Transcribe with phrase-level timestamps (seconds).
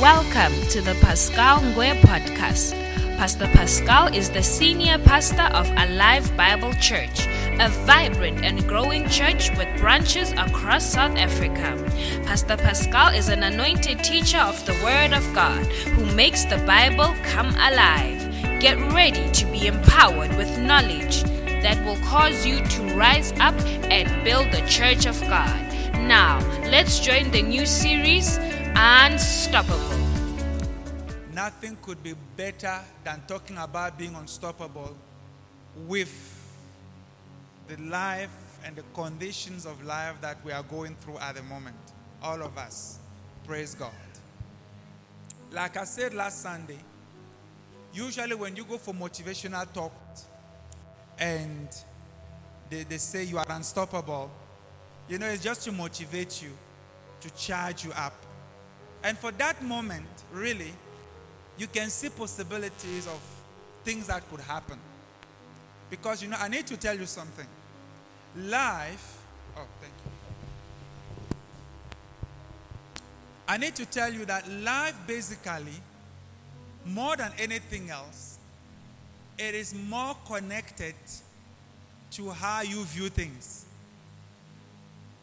[0.00, 2.72] Welcome to the Pascal Ngwe podcast.
[3.16, 7.28] Pastor Pascal is the senior pastor of Alive Bible Church,
[7.60, 11.78] a vibrant and growing church with branches across South Africa.
[12.26, 15.64] Pastor Pascal is an anointed teacher of the Word of God
[15.94, 18.20] who makes the Bible come alive.
[18.60, 21.22] Get ready to be empowered with knowledge
[21.62, 23.54] that will cause you to rise up
[23.92, 25.60] and build the church of God.
[25.94, 28.38] Now, let's join the new series,
[28.76, 29.98] Unstoppable.
[31.32, 34.96] Nothing could be better than talking about being unstoppable
[35.86, 36.12] with
[37.68, 38.30] the life
[38.64, 41.76] and the conditions of life that we are going through at the moment.
[42.22, 42.98] All of us.
[43.46, 43.92] Praise God.
[45.52, 46.78] Like I said last Sunday,
[47.92, 50.26] usually when you go for motivational talks
[51.18, 51.68] and
[52.70, 54.30] they, they say you are unstoppable,
[55.08, 56.50] you know, it's just to motivate you,
[57.20, 58.14] to charge you up.
[59.04, 60.72] And for that moment, really,
[61.58, 63.20] you can see possibilities of
[63.84, 64.78] things that could happen.
[65.90, 67.46] Because, you know, I need to tell you something.
[68.34, 69.18] Life,
[69.56, 70.10] oh, thank you.
[73.46, 75.78] I need to tell you that life basically,
[76.86, 78.38] more than anything else,
[79.38, 80.94] it is more connected
[82.12, 83.66] to how you view things.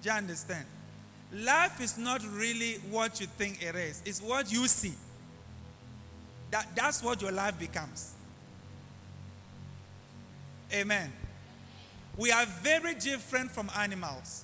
[0.04, 0.66] Do you understand?
[1.34, 4.94] Life is not really what you think it is, it's what you see.
[6.52, 8.14] That, that's what your life becomes.
[10.74, 11.12] Amen.
[12.18, 14.44] We are very different from animals.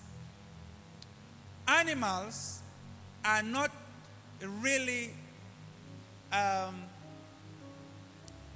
[1.67, 2.61] Animals
[3.25, 3.71] are not
[4.41, 5.11] really
[6.31, 6.83] um,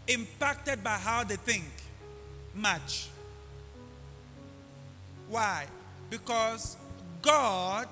[0.07, 1.65] impacted by how they think
[2.55, 3.09] much.
[5.27, 5.65] Why?
[6.09, 6.77] Because
[7.21, 7.87] God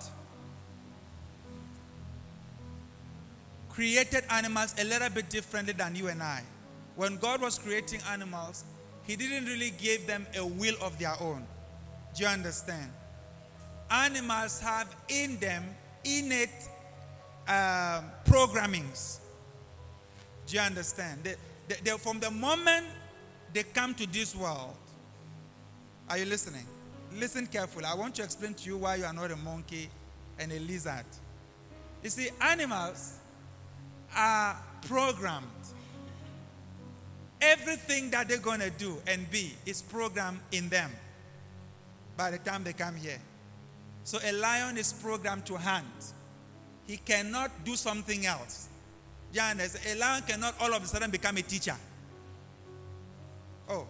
[3.69, 6.43] created animals a little bit differently than you and I.
[6.95, 8.65] When God was creating animals,
[9.03, 11.45] He didn't really give them a will of their own.
[12.15, 12.91] Do you understand?
[13.89, 15.63] Animals have in them
[16.03, 16.49] innate
[17.47, 19.19] um, programmings.
[20.45, 21.23] Do you understand?
[21.23, 21.35] They,
[21.67, 22.87] they, they, from the moment
[23.53, 24.75] they come to this world,
[26.09, 26.65] are you listening?
[27.15, 27.85] Listen carefully.
[27.85, 29.89] I want to explain to you why you are not a monkey
[30.37, 31.05] and a lizard.
[32.03, 33.18] You see, animals
[34.15, 35.47] are programmed.
[37.41, 40.91] Everything that they're going to do and be is programmed in them
[42.17, 43.19] by the time they come here.
[44.03, 46.13] So a lion is programmed to hunt.
[46.85, 48.67] He cannot do something else.
[49.33, 51.75] Janus, a lion cannot all of a sudden become a teacher.
[53.69, 53.85] Oh,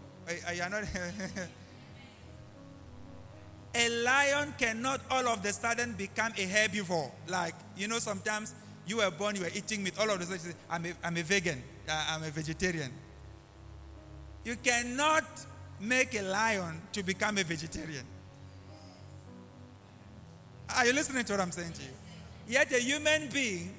[0.46, 0.84] are you not?
[3.76, 7.10] a lion cannot all of a sudden become a herbivore.
[7.28, 8.54] Like, you know, sometimes
[8.90, 11.62] you were born, you were eating meat, all of sudden I'm a, I'm a vegan,
[11.88, 12.92] uh, I'm a vegetarian.
[14.44, 15.26] You cannot
[15.80, 18.04] make a lion to become a vegetarian.
[20.76, 21.90] Are you listening to what I'm saying to you?
[22.48, 23.76] Yet a human being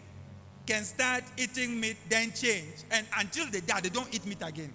[0.65, 4.73] can start eating meat, then change, and until they die, they don't eat meat again.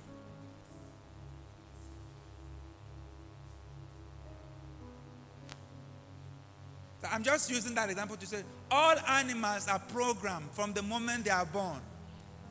[7.01, 11.25] So I'm just using that example to say all animals are programmed from the moment
[11.25, 11.79] they are born.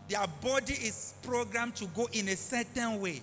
[0.09, 3.23] Their body is programmed to go in a certain way.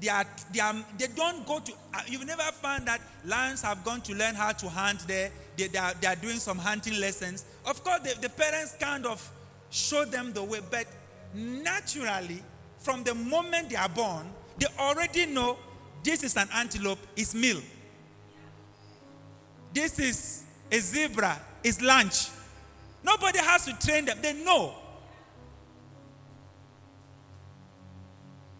[0.00, 3.84] They, are, they, are, they don't go to, uh, you've never found that lions have
[3.84, 5.30] gone to learn how to hunt there.
[5.56, 7.44] They, they, are, they are doing some hunting lessons.
[7.66, 9.28] Of course, the, the parents kind of
[9.70, 10.86] show them the way, but
[11.34, 12.42] naturally,
[12.78, 14.26] from the moment they are born,
[14.58, 15.58] they already know
[16.04, 17.60] this is an antelope, it's meal.
[19.74, 22.28] This is a zebra, it's lunch.
[23.02, 24.74] Nobody has to train them, they know.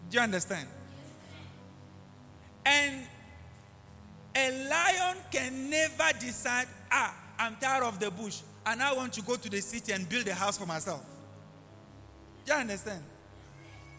[0.09, 0.67] Do you understand?
[2.65, 3.01] And
[4.35, 9.21] a lion can never decide, ah, I'm tired of the bush and I want to
[9.21, 11.03] go to the city and build a house for myself.
[12.45, 13.03] Do you understand?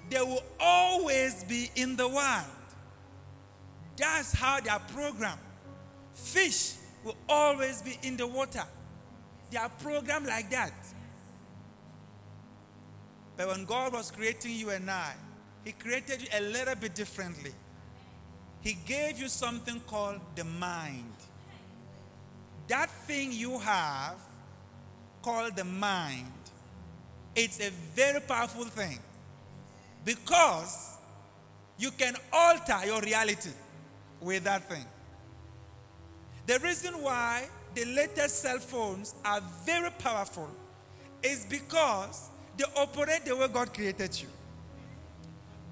[0.09, 2.47] They will always be in the wild.
[3.97, 5.41] That's how they are programmed.
[6.13, 8.65] Fish will always be in the water.
[9.51, 10.73] They are programmed like that.
[13.37, 15.15] But when God was creating you and I,
[15.65, 17.53] He created you a little bit differently.
[18.61, 21.13] He gave you something called the mind.
[22.69, 24.17] That thing you have
[25.23, 26.33] called the mind,
[27.35, 28.99] it's a very powerful thing
[30.05, 30.99] because
[31.79, 33.51] you can alter your reality
[34.21, 34.85] with that thing.
[36.47, 40.49] The reason why the latest cell phones are very powerful
[41.23, 44.29] is because they operate the way God created you.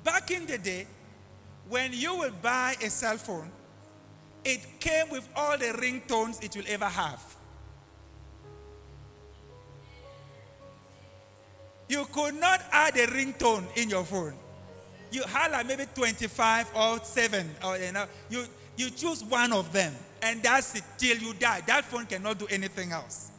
[0.04, 0.86] Back in the day,
[1.68, 3.50] when you will buy a cell phone,
[4.44, 7.22] it came with all the ringtones it will ever have.
[11.88, 14.34] You could not add a ringtone in your phone.
[15.10, 18.44] You had like maybe 25 or 7 or you know, you
[18.76, 21.62] you choose one of them and that's it till you die.
[21.66, 23.30] That phone cannot do anything else.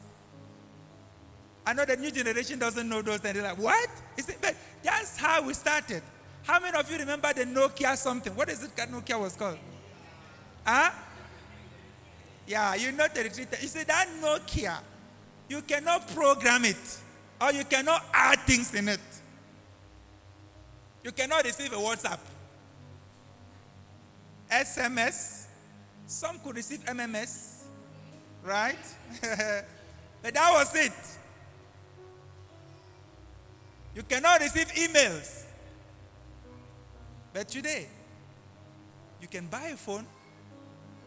[1.66, 3.34] I know the new generation doesn't know those things.
[3.34, 3.90] They're like, what?
[4.16, 6.02] Is it, but that's how we started.
[6.42, 8.34] How many of you remember the Nokia something?
[8.34, 9.58] What is it that Nokia was called?
[10.66, 10.90] Huh?
[12.46, 13.48] Yeah, you know the retreat.
[13.60, 14.78] You see, that Nokia,
[15.48, 16.98] you cannot program it
[17.40, 19.00] or you cannot add things in it.
[21.02, 22.18] You cannot receive a WhatsApp,
[24.50, 25.46] SMS.
[26.10, 27.62] Some could receive MMS,
[28.42, 28.74] right?
[29.22, 30.92] but that was it.
[33.94, 35.44] You cannot receive emails.
[37.32, 37.86] But today,
[39.20, 40.04] you can buy a phone,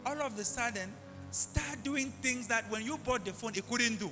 [0.06, 0.90] all of a sudden,
[1.30, 4.10] start doing things that when you bought the phone, it couldn't do.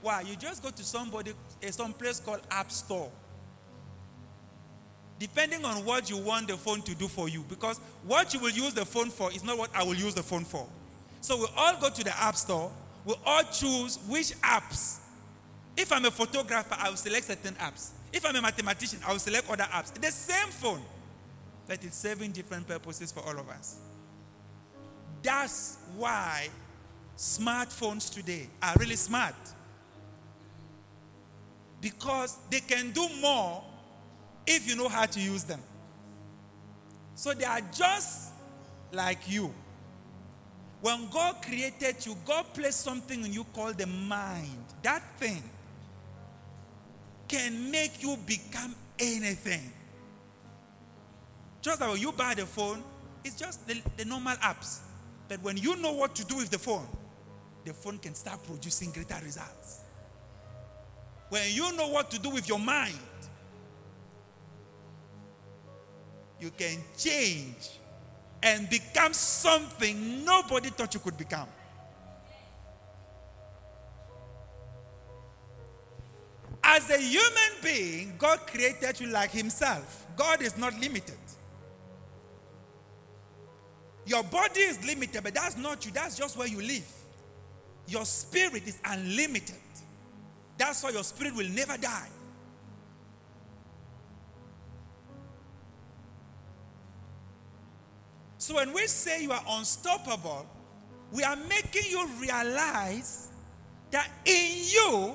[0.00, 0.22] Why?
[0.22, 1.34] You just go to somebody,
[1.72, 3.10] some place called App Store.
[5.22, 8.50] Depending on what you want the phone to do for you, because what you will
[8.50, 10.66] use the phone for is not what I will use the phone for.
[11.20, 12.72] So we all go to the App Store,
[13.04, 14.98] we all choose which apps.
[15.76, 17.90] If I'm a photographer, I will select certain apps.
[18.12, 19.94] If I'm a mathematician, I will select other apps.
[19.94, 20.82] The same phone,
[21.68, 23.76] but it's serving different purposes for all of us.
[25.22, 26.48] That's why
[27.16, 29.36] smartphones today are really smart
[31.80, 33.62] because they can do more
[34.46, 35.60] if you know how to use them.
[37.14, 38.30] So they are just
[38.92, 39.52] like you.
[40.80, 44.64] When God created you, God placed something in you called the mind.
[44.82, 45.42] That thing
[47.28, 49.72] can make you become anything.
[51.60, 52.82] Just like when you buy the phone,
[53.24, 54.80] it's just the, the normal apps.
[55.28, 56.86] But when you know what to do with the phone,
[57.64, 59.82] the phone can start producing greater results
[61.32, 62.98] when you know what to do with your mind,
[66.42, 67.78] you can change
[68.42, 71.46] and become something nobody thought you could become.
[76.64, 80.06] As a human being, God created you like Himself.
[80.16, 81.14] God is not limited.
[84.04, 86.92] Your body is limited, but that's not you, that's just where you live.
[87.86, 89.54] Your spirit is unlimited.
[90.58, 92.08] That's why your spirit will never die.
[98.42, 100.44] So when we say you are unstoppable,
[101.12, 103.28] we are making you realize
[103.92, 105.14] that in you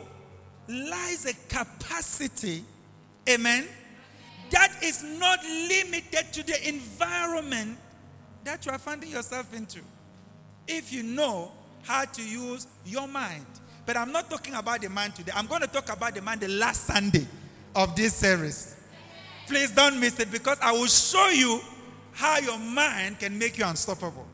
[0.70, 2.64] lies a capacity,
[3.28, 3.68] amen,
[4.52, 7.78] that is not limited to the environment
[8.46, 9.82] that you are finding yourself into.
[10.66, 11.52] If you know
[11.84, 13.46] how to use your mind.
[13.86, 15.34] But I'm not talking about the man today.
[15.36, 17.28] I'm going to talk about the man the last Sunday
[17.76, 18.78] of this series.
[19.48, 21.60] Please don't miss it because I will show you
[22.18, 24.26] how your mind can make you unstoppable.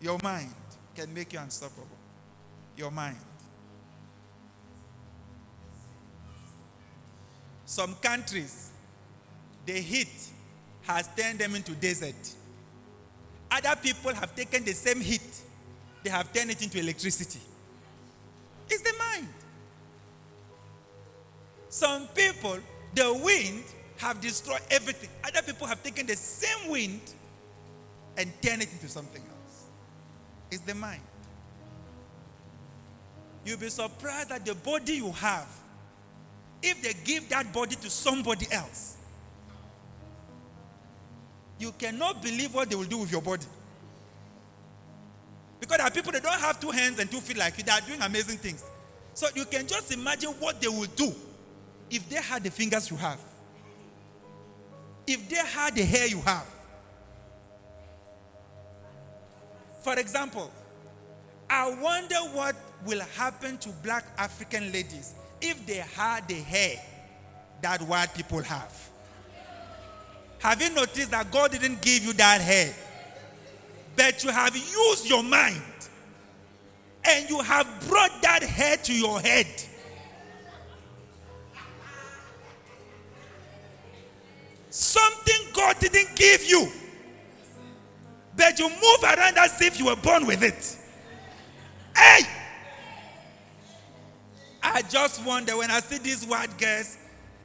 [0.00, 0.52] Your mind
[0.96, 1.86] can make you unstoppable.
[2.76, 3.16] Your mind.
[7.66, 8.72] Some countries,
[9.64, 10.28] the heat
[10.82, 12.34] has turned them into desert.
[13.48, 15.22] Other people have taken the same heat
[16.02, 17.40] they have turned it into electricity.
[18.68, 19.28] It's the mind.
[21.68, 22.58] Some people,
[22.92, 23.62] the wind
[23.98, 25.10] have destroyed everything.
[25.24, 27.00] Other people have taken the same wind
[28.16, 29.66] and turned it into something else.
[30.50, 31.02] It's the mind.
[33.44, 35.48] You'll be surprised that the body you have,
[36.62, 38.96] if they give that body to somebody else,
[41.58, 43.46] you cannot believe what they will do with your body.
[45.60, 47.72] Because there are people that don't have two hands and two feet like you, they
[47.72, 48.64] are doing amazing things.
[49.14, 51.14] So you can just imagine what they would do
[51.90, 53.18] if they had the fingers you have,
[55.06, 56.46] if they had the hair you have.
[59.82, 60.50] For example,
[61.48, 66.76] I wonder what will happen to black African ladies if they had the hair
[67.62, 68.88] that white people have.
[70.40, 72.74] Have you noticed that God didn't give you that hair?
[73.96, 75.62] but you have used your mind
[77.04, 79.46] and you have brought that hair to your head.
[84.76, 86.70] Something God didn't give you,
[88.36, 90.76] but you move around as if you were born with it.
[91.96, 92.26] Hey!
[94.62, 96.98] I just wonder when I see these white girls,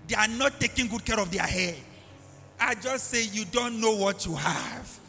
[0.10, 1.76] they are not taking good care of their hair.
[2.60, 5.00] I just say, You don't know what you have.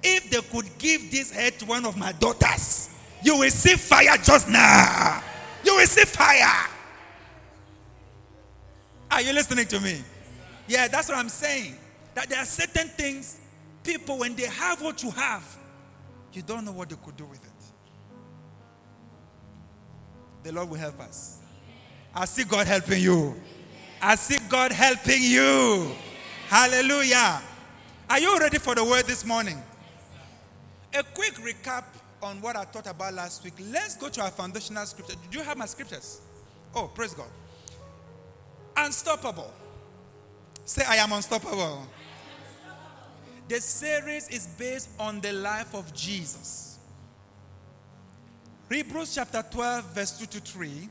[0.00, 2.88] If they could give this hair to one of my daughters,
[3.24, 5.20] you will see fire just now.
[5.64, 6.70] You will see fire.
[9.10, 10.04] Are you listening to me?
[10.66, 11.76] Yeah, that's what I'm saying.
[12.14, 13.40] That there are certain things,
[13.82, 15.44] people, when they have what you have,
[16.32, 17.50] you don't know what they could do with it.
[20.42, 21.38] The Lord will help us.
[22.14, 23.34] I see God helping you.
[24.00, 25.90] I see God helping you.
[26.48, 27.40] Hallelujah.
[28.08, 29.60] Are you ready for the word this morning?
[30.92, 31.84] A quick recap
[32.22, 33.54] on what I taught about last week.
[33.58, 35.16] Let's go to our foundational scripture.
[35.30, 36.20] Do you have my scriptures?
[36.74, 37.28] Oh, praise God.
[38.76, 39.52] Unstoppable.
[40.64, 41.86] Say, I am unstoppable.
[43.48, 46.78] The series is based on the life of Jesus.
[48.70, 50.88] Hebrews chapter 12, verse 2 to 3.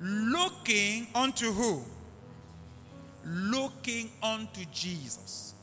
[0.00, 1.82] Looking unto who?
[3.24, 5.54] Looking unto Jesus.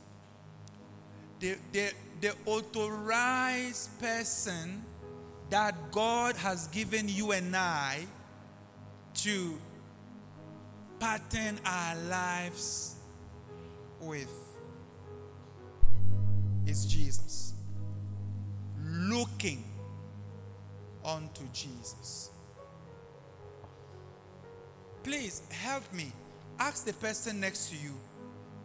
[1.39, 4.83] The, the, the authorized person
[5.51, 8.07] that God has given you and I
[9.15, 9.59] to
[10.99, 12.94] pattern our lives
[14.05, 14.29] with
[16.65, 17.53] is Jesus.
[18.83, 19.63] Looking
[21.03, 22.29] unto Jesus.
[25.03, 26.11] Please help me.
[26.57, 27.91] Ask the person next to you,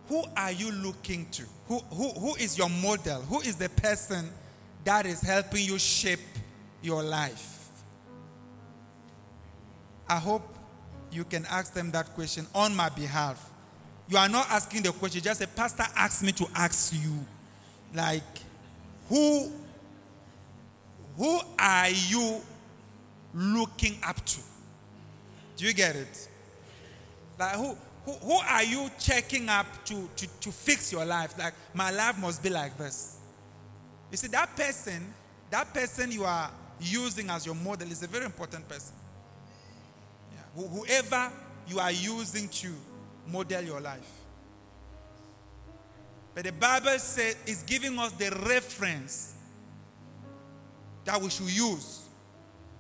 [0.09, 1.43] who are you looking to?
[1.69, 3.21] Who, who, who is your model?
[3.23, 4.31] Who is the person
[4.85, 6.21] that is helping you shape
[6.83, 7.69] your life?
[10.09, 10.57] I hope
[11.13, 13.50] you can ask them that question on my behalf.
[14.11, 17.25] You are not asking the question, just a pastor asked me to ask you.
[17.95, 18.23] Like,
[19.09, 19.53] who,
[21.17, 22.41] who are you
[23.33, 24.41] looking up to?
[25.57, 26.29] Do you get it?
[27.39, 31.39] Like, who, who, who are you checking up to, to, to fix your life?
[31.39, 33.17] Like, my life must be like this.
[34.11, 35.15] You see, that person,
[35.51, 36.51] that person you are
[36.81, 38.95] using as your model is a very important person.
[40.33, 40.65] Yeah.
[40.69, 41.31] Whoever
[41.69, 42.73] you are using to
[43.31, 44.11] model your life.
[46.35, 49.35] But the Bible says is giving us the reference
[51.05, 52.07] that we should use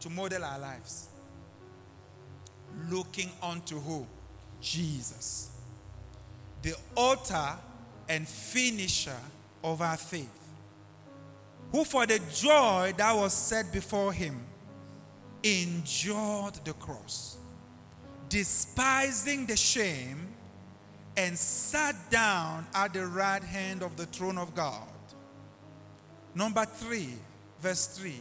[0.00, 1.08] to model our lives.
[2.88, 4.06] Looking unto who?
[4.60, 5.50] Jesus,
[6.62, 7.56] the author
[8.08, 9.16] and finisher
[9.64, 10.28] of our faith,
[11.72, 14.44] who for the joy that was set before him
[15.42, 17.38] endured the cross,
[18.28, 20.28] despising the shame,
[21.20, 24.88] and sat down at the right hand of the throne of God.
[26.34, 27.10] Number three,
[27.60, 28.14] verse 3.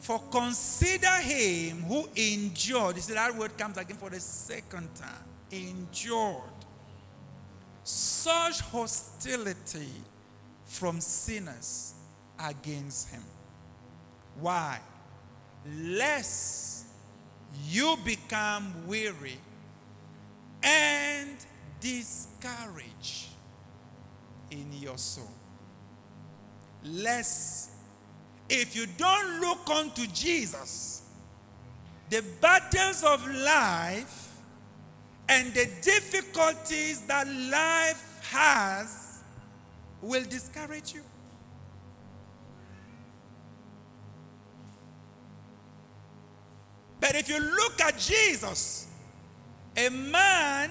[0.00, 2.96] For consider him who endured.
[2.96, 5.24] You see, that word comes again for the second time.
[5.52, 6.42] Endured
[7.84, 9.92] such hostility
[10.64, 11.94] from sinners
[12.44, 13.22] against him.
[14.40, 14.80] Why?
[15.64, 16.86] Lest
[17.68, 19.38] you become weary
[21.86, 23.28] discouraged
[24.50, 25.30] in your soul.
[26.84, 27.70] Lest
[28.48, 31.02] if you don't look unto Jesus,
[32.10, 34.32] the battles of life
[35.28, 39.22] and the difficulties that life has
[40.02, 41.02] will discourage you.
[47.00, 48.88] But if you look at Jesus,
[49.76, 50.70] a man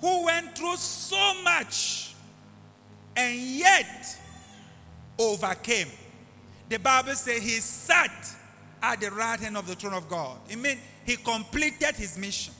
[0.00, 2.14] who went through so much
[3.16, 4.18] and yet
[5.18, 5.88] overcame.
[6.68, 8.10] The Bible says he sat
[8.82, 10.38] at the right hand of the throne of God.
[10.48, 12.54] It means he completed his mission.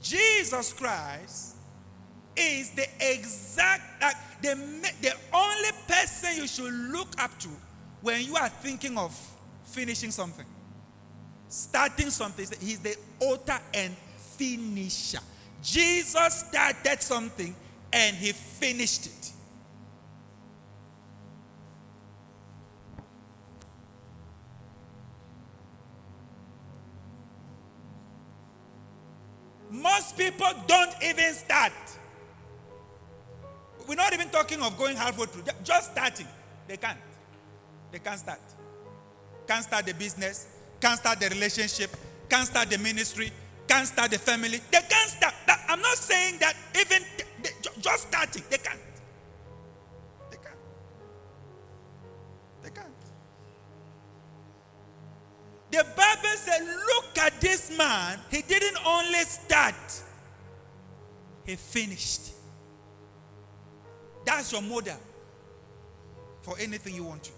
[0.00, 1.56] Jesus Christ
[2.36, 4.54] is the exact, like the,
[5.00, 7.48] the only person you should look up to
[8.00, 9.18] when you are thinking of
[9.64, 10.46] finishing something,
[11.48, 12.46] starting something.
[12.60, 13.94] He's the author and
[14.36, 15.20] finisher.
[15.62, 17.54] Jesus started something
[17.92, 19.32] and he finished it.
[29.70, 31.72] Most people don't even start.
[33.86, 36.28] We're not even talking of going halfway through, just starting.
[36.68, 36.98] They can't.
[37.92, 38.40] They can't start.
[39.46, 40.48] Can't start the business,
[40.80, 41.90] can't start the relationship,
[42.28, 43.30] can't start the ministry,
[43.66, 44.60] can't start the family.
[44.70, 45.34] They can't start.
[45.68, 47.02] I'm not saying that even
[47.42, 48.78] they, just starting, they can't.
[50.30, 50.56] They can't.
[52.62, 52.94] They can't.
[55.70, 58.20] The Bible said, Look at this man.
[58.30, 59.74] He didn't only start,
[61.44, 62.30] he finished.
[64.24, 64.96] That's your model
[66.42, 67.36] for anything you want to do.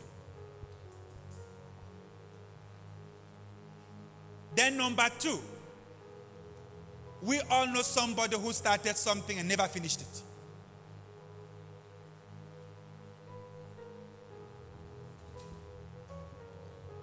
[4.55, 5.39] Then, number two,
[7.27, 10.23] we all know somebody who started something and never finished it.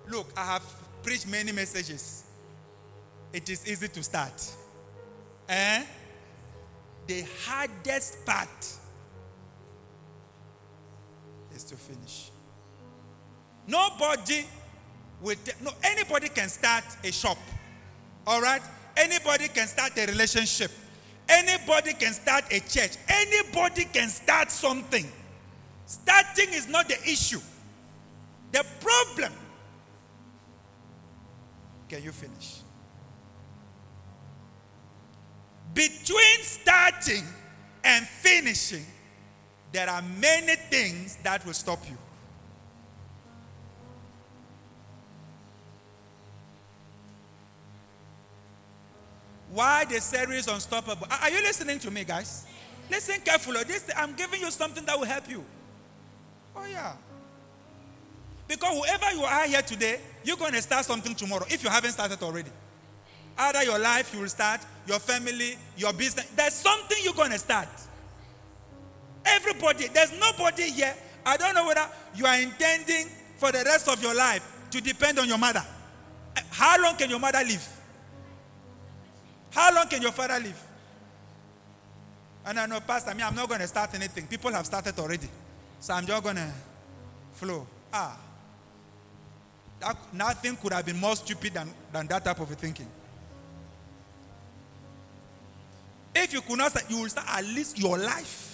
[0.09, 0.63] Look, I have
[1.03, 2.23] preached many messages.
[3.33, 4.49] It is easy to start.
[5.49, 5.83] Eh?
[7.07, 8.77] The hardest part
[11.53, 12.31] is to finish.
[13.67, 14.45] Nobody
[15.21, 17.37] will, no, anybody can start a shop.
[18.25, 18.61] All right?
[18.95, 20.71] Anybody can start a relationship.
[21.27, 22.97] Anybody can start a church.
[23.07, 25.09] Anybody can start something.
[25.85, 27.39] Starting is not the issue.
[28.51, 29.33] The problem.
[31.89, 32.59] Can you finish?
[35.73, 37.23] Between starting
[37.83, 38.85] and finishing,
[39.71, 41.97] there are many things that will stop you.
[49.53, 51.05] Why the series Unstoppable?
[51.21, 52.47] Are you listening to me, guys?
[52.89, 53.63] Listen carefully.
[53.63, 55.45] This I'm giving you something that will help you.
[56.55, 56.93] Oh yeah.
[58.47, 61.91] Because whoever you are here today, you're going to start something tomorrow if you haven't
[61.91, 62.49] started already.
[63.37, 66.25] Either your life you will start, your family, your business.
[66.35, 67.69] There's something you're going to start.
[69.23, 70.95] Everybody, there's nobody here.
[71.25, 73.07] I don't know whether you are intending
[73.37, 75.63] for the rest of your life to depend on your mother.
[76.49, 77.81] How long can your mother live?
[79.53, 80.61] How long can your father live?
[82.45, 84.27] And I know, Pastor, I mean, I'm not going to start anything.
[84.27, 85.29] People have started already.
[85.79, 86.51] So I'm just going to
[87.33, 87.67] flow.
[87.93, 88.17] Ah.
[89.79, 92.87] That, nothing could have been more stupid than, than that type of thinking.
[96.15, 98.52] If you could not start, you will start at least your life.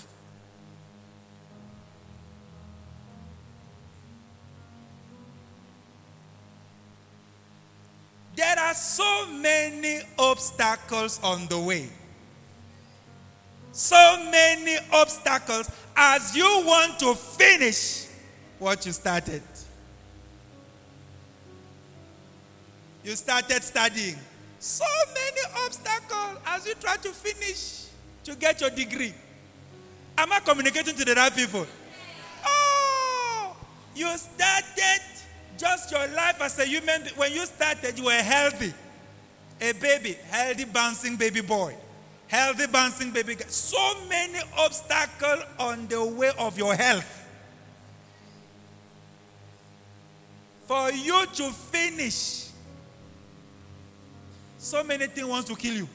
[8.39, 11.89] There are so many obstacles on the way.
[13.73, 18.07] So many obstacles as you want to finish
[18.57, 19.43] what you started.
[23.03, 24.15] You started studying.
[24.59, 27.87] So many obstacles as you try to finish
[28.23, 29.13] to get your degree.
[30.17, 31.67] Am I communicating to the right people?
[32.45, 33.57] Oh,
[33.93, 35.18] you started
[35.59, 37.03] just your life as a human.
[37.15, 38.73] When you started, you were healthy.
[39.61, 41.75] A baby, healthy bouncing baby boy,
[42.27, 43.49] healthy bouncing baby girl.
[43.49, 47.27] So many obstacles on the way of your health.
[50.65, 52.47] For you to finish
[54.57, 55.89] so many things wants to kill you.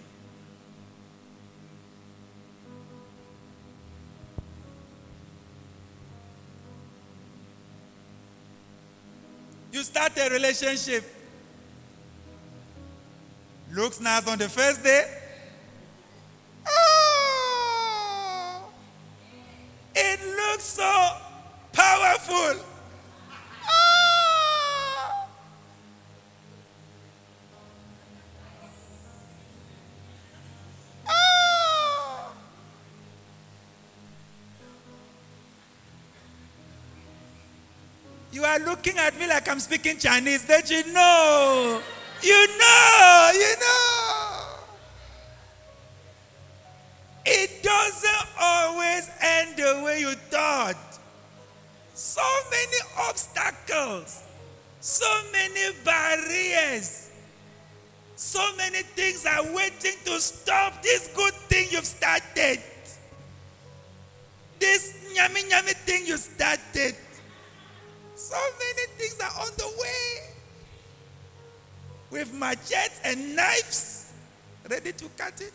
[9.75, 11.05] You start a relationship.
[13.73, 15.05] Looks nice on the first day.
[16.65, 18.69] Oh,
[19.97, 21.17] it looks so
[21.73, 22.65] powerful.
[38.35, 40.45] You are looking at me like I'm speaking Chinese.
[40.47, 41.81] That you know.
[42.21, 43.31] You know.
[43.33, 44.41] You know.
[47.25, 50.99] It doesn't always end the way you thought.
[51.95, 54.25] So many obstacles.
[54.81, 57.11] So many barriers.
[58.17, 62.59] So many things are waiting to stop this good thing you've started.
[64.59, 66.97] This yummy yummy thing you started.
[68.25, 70.35] So many things are on the way.
[72.11, 74.13] With machetes and knives
[74.71, 75.53] ready to cut it.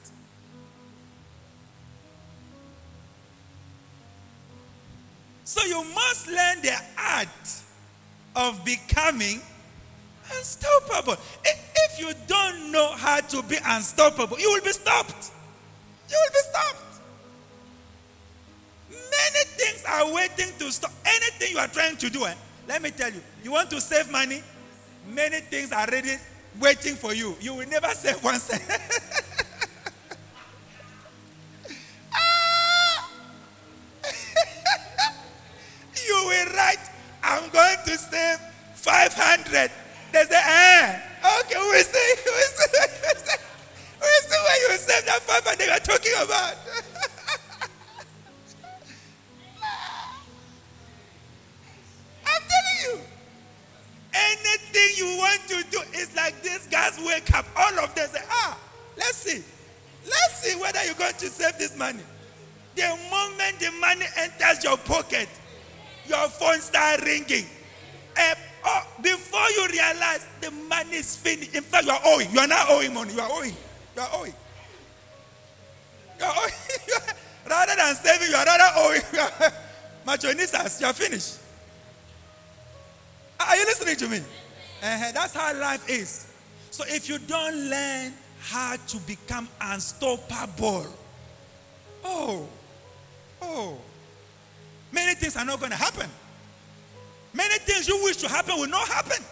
[5.43, 7.27] So you must learn the art
[8.35, 9.41] of becoming
[10.37, 11.17] unstoppable.
[11.43, 15.31] If you don't know how to be unstoppable, you will be stopped.
[16.07, 17.01] You will be stopped.
[18.91, 20.91] Many things are waiting to stop.
[21.03, 22.35] Anything you are trying to do, eh?
[22.69, 24.43] Let me tell you, you want to save money?
[25.07, 26.17] Many things are ready,
[26.59, 27.35] waiting for you.
[27.41, 28.61] You will never save one cent.
[32.13, 33.09] ah!
[36.07, 36.77] you will write,
[37.23, 38.37] I'm going to save
[38.75, 39.71] 500.
[40.11, 41.01] They say, eh,
[41.41, 43.37] okay, we'll see, we'll see, we'll see,
[43.99, 46.53] we'll see where you save that 500 you're talking about.
[54.13, 57.45] Anything you want to do is like these guys wake up.
[57.55, 58.57] All of them say, ah,
[58.97, 59.43] let's see.
[60.05, 61.99] Let's see whether you're going to save this money.
[62.75, 65.27] The moment the money enters your pocket,
[66.07, 67.45] your phone starts ringing.
[68.17, 71.53] Uh, oh, before you realize the money is finished.
[71.55, 72.31] In fact, you are owing.
[72.31, 73.13] You are not owing money.
[73.13, 73.55] You are owing.
[73.95, 74.33] You are owing.
[76.19, 76.53] You are owing.
[77.49, 79.01] rather than saving, you are rather owing.
[80.07, 81.37] Machonisas, you are finished.
[83.39, 84.17] Are you listening to me?
[84.17, 85.11] Uh-huh.
[85.13, 86.27] That's how life is.
[86.71, 90.87] So if you don't learn how to become unstoppable,
[92.03, 92.47] oh,
[93.41, 93.77] oh,
[94.91, 96.09] many things are not going to happen.
[97.33, 99.23] Many things you wish to happen will not happen.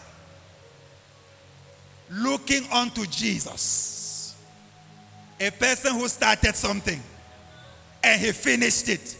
[2.10, 4.36] Looking unto Jesus,
[5.39, 7.02] a person who started something
[8.04, 9.17] and he finished it.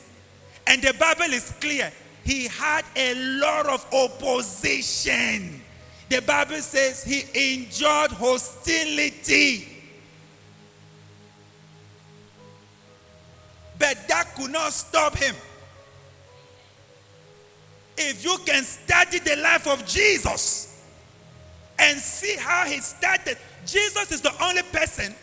[0.66, 1.92] And the Bible is clear.
[2.28, 5.62] He had a lot of opposition.
[6.10, 7.22] The Bible says he
[7.54, 9.66] endured hostility.
[13.80, 15.36] But that could not stop him.
[17.98, 20.84] If you can study the life of Jesus
[21.80, 25.16] and see how he started, Jesus is the only person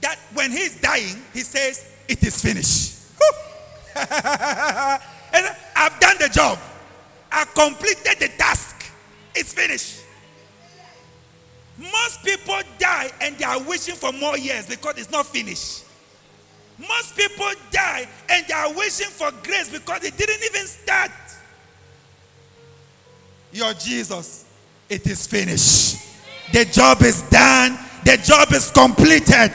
[0.00, 2.96] that when he's dying, he says, It is finished.
[5.80, 6.58] I've done the job,
[7.32, 8.84] I completed the task,
[9.34, 10.02] it's finished.
[11.78, 15.86] Most people die and they are wishing for more years because it's not finished.
[16.78, 21.12] Most people die and they are wishing for grace because it didn't even start.
[23.50, 24.44] Your Jesus,
[24.90, 25.96] it is finished.
[26.52, 29.52] The job is done, the job is completed.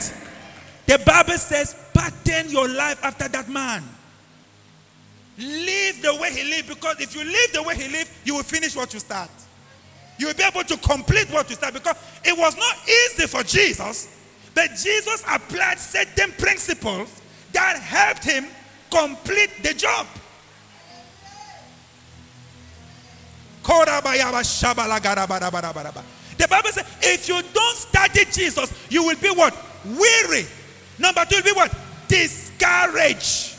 [0.86, 3.84] The Bible says, pattern your life after that man.
[5.38, 8.42] Live the way he lived because if you live the way he lived, you will
[8.42, 9.30] finish what you start.
[10.18, 13.42] You will be able to complete what you start because it was not easy for
[13.42, 14.08] Jesus,
[14.54, 17.20] but Jesus applied certain principles
[17.52, 18.46] that helped him
[18.90, 20.06] complete the job.
[26.38, 29.54] The Bible says, if you don't study Jesus, you will be what?
[29.84, 30.46] Weary.
[30.98, 31.74] Number two will be what?
[32.06, 33.55] Discouraged.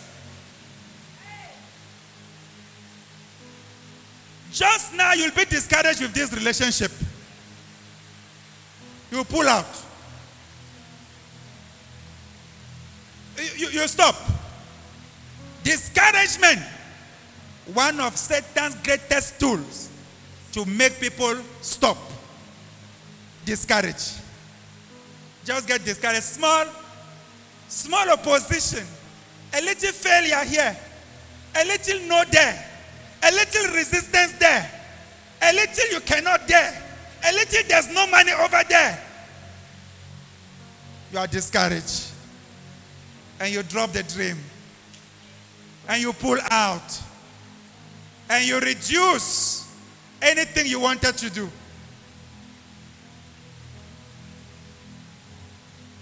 [4.58, 6.92] Just now, you'll be discouraged with this relationship.
[9.12, 9.68] You pull out.
[13.38, 14.16] You, you, you stop.
[15.64, 16.60] Discouragement,
[17.72, 19.90] one of Satan's greatest tools
[20.54, 22.00] to make people stop.
[23.46, 24.14] Discourage.
[25.46, 26.24] Just get discouraged.
[26.24, 26.66] Small,
[27.68, 28.88] small opposition,
[29.54, 30.76] a little failure here,
[31.56, 32.66] a little no there,
[33.24, 34.72] a little resistance there,
[35.42, 36.84] a little you cannot there,
[37.26, 39.04] a little there's no money over there.
[41.12, 42.12] You are discouraged.
[43.40, 44.38] And you drop the dream.
[45.88, 47.02] And you pull out.
[48.30, 49.72] And you reduce
[50.22, 51.50] anything you wanted to do.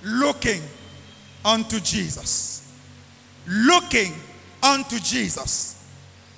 [0.04, 0.62] Looking
[1.43, 2.73] unto Jesus.
[3.47, 4.13] Looking
[4.63, 5.74] unto Jesus.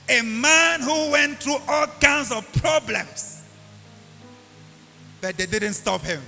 [0.10, 3.43] A man who went through all kinds of problems.
[5.20, 6.22] But they didn't stop him.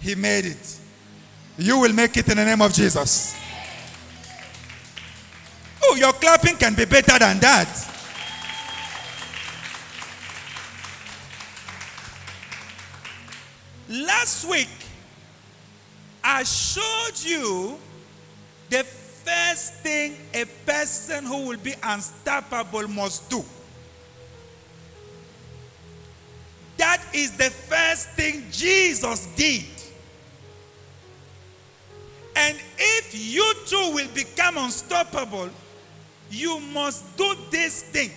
[0.00, 0.78] He made it.
[1.58, 3.36] You will make it in the name of Jesus.
[5.82, 7.90] Oh, your clapping can be better than that.
[13.88, 14.68] Last week,
[16.22, 17.78] I showed you
[18.70, 18.84] the
[19.34, 23.44] first thing a person who will be unstoppable must do.
[26.76, 29.64] That is the first thing Jesus did.
[32.36, 35.50] And if you too will become unstoppable,
[36.30, 38.10] you must do this thing.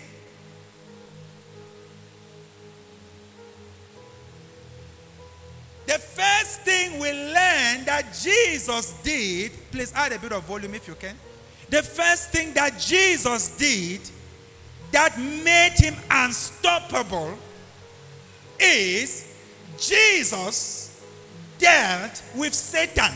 [8.23, 11.15] Jesus did, please add a bit of volume if you can.
[11.69, 14.01] The first thing that Jesus did
[14.91, 17.38] that made him unstoppable
[18.60, 19.36] is
[19.77, 21.03] Jesus
[21.60, 23.13] dealt with Satan.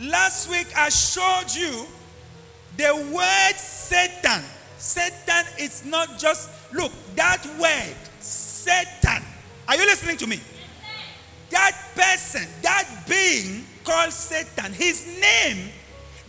[0.00, 1.84] Last week I showed you
[2.76, 4.44] the word Satan
[4.78, 9.22] Satan is not just, look, that word, Satan.
[9.66, 10.40] Are you listening to me?
[11.50, 15.68] That person, that being called Satan, his name,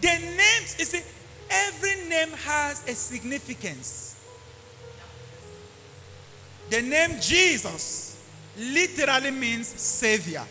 [0.01, 1.01] the names, you see,
[1.49, 4.15] every name has a significance.
[6.69, 8.17] The name Jesus
[8.57, 10.45] literally means Savior.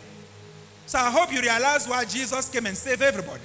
[0.85, 3.43] So I hope you realize why Jesus came and saved everybody.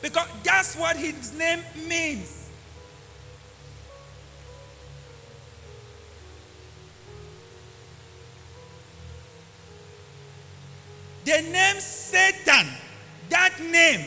[0.00, 2.43] Because that's what his name means.
[11.24, 12.68] The name Satan,
[13.30, 14.04] that name,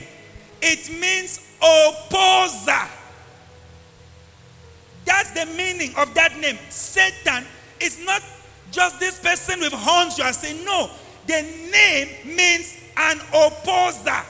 [0.61, 2.87] it means opposer.
[5.05, 6.57] That's the meaning of that name.
[6.69, 7.45] Satan
[7.79, 8.21] is not
[8.71, 10.63] just this person with horns you are saying.
[10.65, 10.89] No,
[11.25, 14.21] the name means an opposer.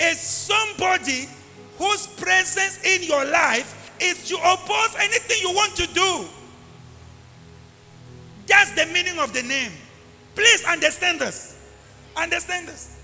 [0.00, 1.28] Is somebody
[1.76, 6.24] whose presence in your life is to oppose anything you want to do.
[8.46, 9.72] That's the meaning of the name.
[10.34, 11.57] Please understand this.
[12.18, 12.96] Understand this.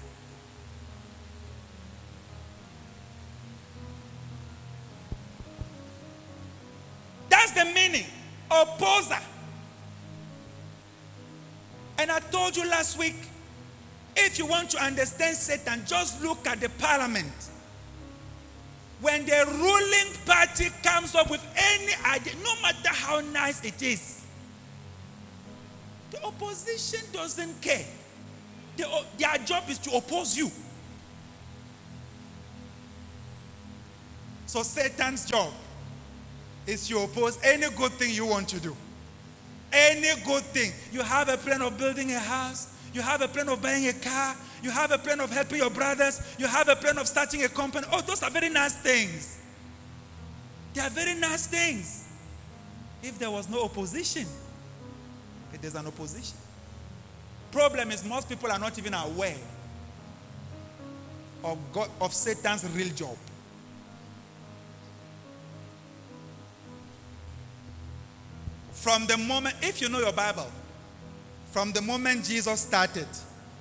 [7.28, 8.06] That's the meaning.
[8.50, 9.18] Opposer.
[11.98, 13.14] And I told you last week
[14.16, 17.32] if you want to understand Satan, just look at the parliament.
[19.00, 24.24] When the ruling party comes up with any idea, no matter how nice it is,
[26.10, 27.84] the opposition doesn't care.
[28.76, 30.50] Their job is to oppose you.
[34.46, 35.52] So Satan's job
[36.66, 38.76] is to oppose any good thing you want to do.
[39.72, 40.72] Any good thing.
[40.92, 43.92] You have a plan of building a house, you have a plan of buying a
[43.92, 47.42] car, you have a plan of helping your brothers, you have a plan of starting
[47.42, 47.86] a company.
[47.92, 49.40] Oh, those are very nice things.
[50.74, 52.08] They are very nice things.
[53.02, 54.26] If there was no opposition,
[55.52, 56.38] if there's an opposition.
[57.54, 59.36] Problem is, most people are not even aware
[61.44, 63.16] of, God, of Satan's real job.
[68.72, 70.50] From the moment, if you know your Bible,
[71.52, 73.06] from the moment Jesus started,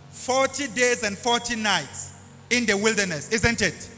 [0.09, 2.13] 40 days and 40 nights
[2.49, 3.89] in the wilderness, isn't it?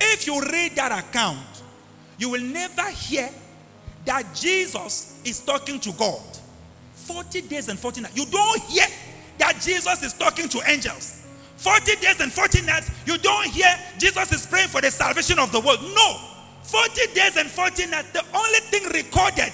[0.00, 1.62] If you read that account,
[2.18, 3.28] you will never hear
[4.04, 6.22] that Jesus is talking to God.
[6.94, 8.16] 40 days and 40 nights.
[8.16, 8.86] You don't hear
[9.38, 11.22] that Jesus is talking to angels.
[11.56, 15.52] 40 days and 40 nights, you don't hear Jesus is praying for the salvation of
[15.52, 15.80] the world.
[15.94, 16.18] No.
[16.62, 19.52] 40 days and 40 nights, the only thing recorded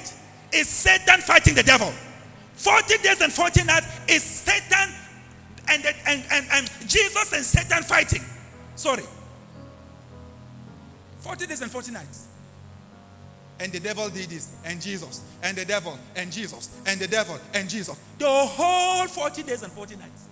[0.52, 1.92] is Satan fighting the devil.
[2.54, 4.94] 40 days and 40 nights is Satan
[5.68, 8.22] and, and, and, and Jesus and Satan fighting.
[8.74, 9.04] Sorry.
[11.20, 12.26] 40 days and 40 nights.
[13.60, 17.38] And the devil did this, and Jesus, and the devil, and Jesus, and the devil,
[17.52, 17.98] and Jesus.
[18.18, 20.24] The whole 40 days and 40 nights.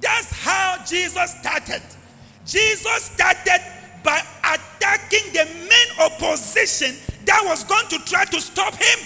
[0.00, 1.82] That's how Jesus started.
[2.44, 3.62] Jesus started
[4.02, 8.98] by attacking the main opposition that was going to try to stop him.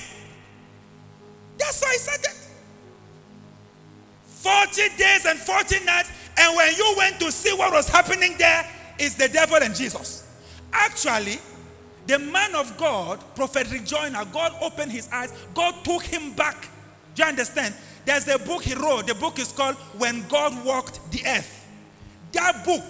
[1.58, 2.32] That's how he started.
[4.24, 8.66] 40 days and 40 nights, and when you went to see what was happening there,
[8.98, 10.26] is the devil and Jesus.
[10.72, 11.38] Actually,
[12.06, 16.68] the man of God, Prophet Rejoiner, God opened his eyes, God took him back.
[17.14, 17.74] Do you understand?
[18.04, 19.06] There's a book he wrote.
[19.06, 21.66] The book is called When God Walked the Earth.
[22.32, 22.84] That book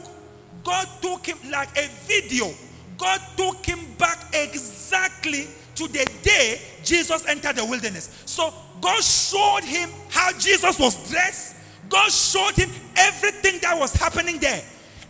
[0.67, 2.53] God took him like a video.
[2.99, 8.23] God took him back exactly to the day Jesus entered the wilderness.
[8.27, 11.56] So God showed him how Jesus was dressed.
[11.89, 14.63] God showed him everything that was happening there.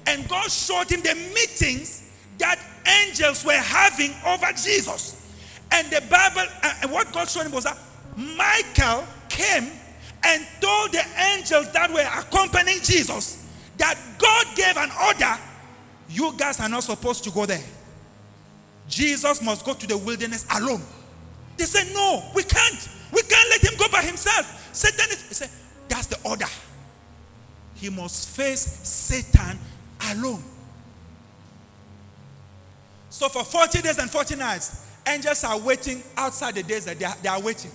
[0.07, 2.61] And God showed him the meetings that
[3.05, 5.23] angels were having over Jesus.
[5.73, 7.79] And the Bible, uh, and what God showed him was that
[8.17, 9.71] Michael came
[10.25, 13.47] and told the angels that were accompanying Jesus
[13.79, 15.39] that God gave an order.
[16.09, 17.63] You guys are not supposed to go there.
[18.89, 20.83] Jesus must go to the wilderness alone.
[21.57, 22.89] They said, No, we can't.
[23.13, 24.71] We can't let him go by himself.
[24.73, 25.51] Satan is, he said,
[25.97, 26.45] That's the order.
[27.77, 29.59] He must face Satan
[30.13, 30.45] alone.
[33.09, 36.99] So for 40 days and 40 nights, angels are waiting outside the desert.
[36.99, 37.71] They are, they are waiting.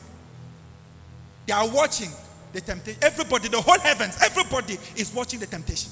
[1.47, 2.11] They are watching
[2.53, 2.99] the temptation.
[3.03, 5.91] Everybody, the whole heavens, everybody is watching the temptation.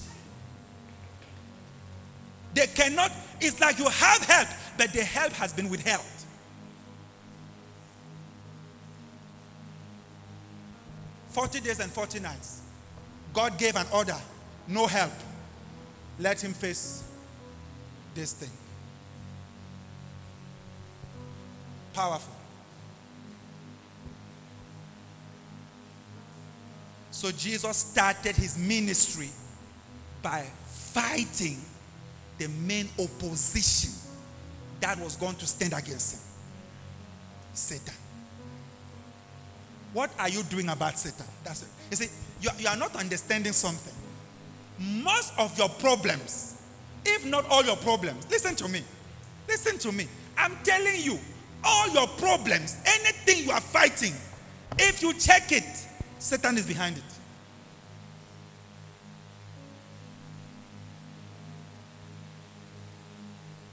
[2.53, 3.11] They cannot,
[3.41, 6.05] it's like you have help, but the help has been withheld.
[11.29, 12.61] Forty days and forty nights.
[13.33, 14.17] God gave an order,
[14.67, 15.13] no help.
[16.19, 17.03] Let him face
[18.15, 18.49] this thing.
[21.93, 22.33] Powerful.
[27.11, 29.29] So Jesus started his ministry
[30.21, 31.59] by fighting
[32.37, 33.91] the main opposition
[34.79, 36.21] that was going to stand against him
[37.53, 37.93] Satan.
[39.93, 41.25] What are you doing about Satan?
[41.43, 41.69] That's it.
[41.91, 42.09] You see,
[42.41, 43.93] you, you are not understanding something.
[44.77, 46.61] Most of your problems,
[47.05, 48.81] if not all your problems, listen to me.
[49.47, 50.07] Listen to me.
[50.37, 51.19] I'm telling you,
[51.63, 54.13] all your problems, anything you are fighting,
[54.77, 55.87] if you check it,
[56.19, 57.03] Satan is behind it.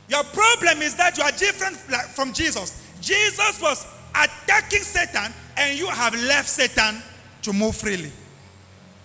[0.09, 2.83] Your problem is that you are different from Jesus.
[3.01, 7.03] Jesus was attacking Satan, and you have left Satan
[7.43, 8.13] to move freely.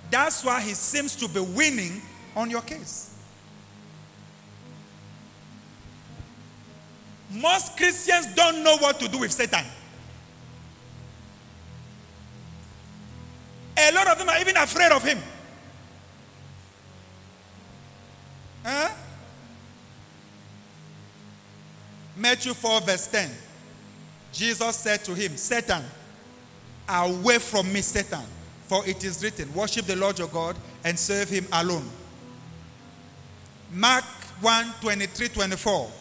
[0.09, 2.01] That's why he seems to be winning
[2.35, 3.15] on your case.
[7.31, 9.65] Most Christians don't know what to do with Satan.
[13.77, 15.17] A lot of them are even afraid of him.
[18.63, 18.89] Huh?
[22.17, 23.31] Matthew 4, verse 10.
[24.33, 25.83] Jesus said to him, Satan,
[26.91, 28.23] away from me, Satan,
[28.63, 31.88] for it is written, Worship the Lord your God and serve him alone.
[33.73, 34.04] Mark
[34.41, 35.91] 1 23 24.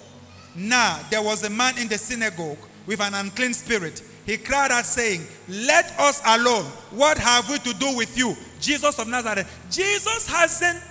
[0.56, 4.02] Now there was a man in the synagogue with an unclean spirit.
[4.26, 6.64] He cried out, saying, Let us alone.
[6.90, 8.36] What have we to do with you?
[8.60, 9.48] Jesus of Nazareth.
[9.70, 10.82] Jesus hasn't,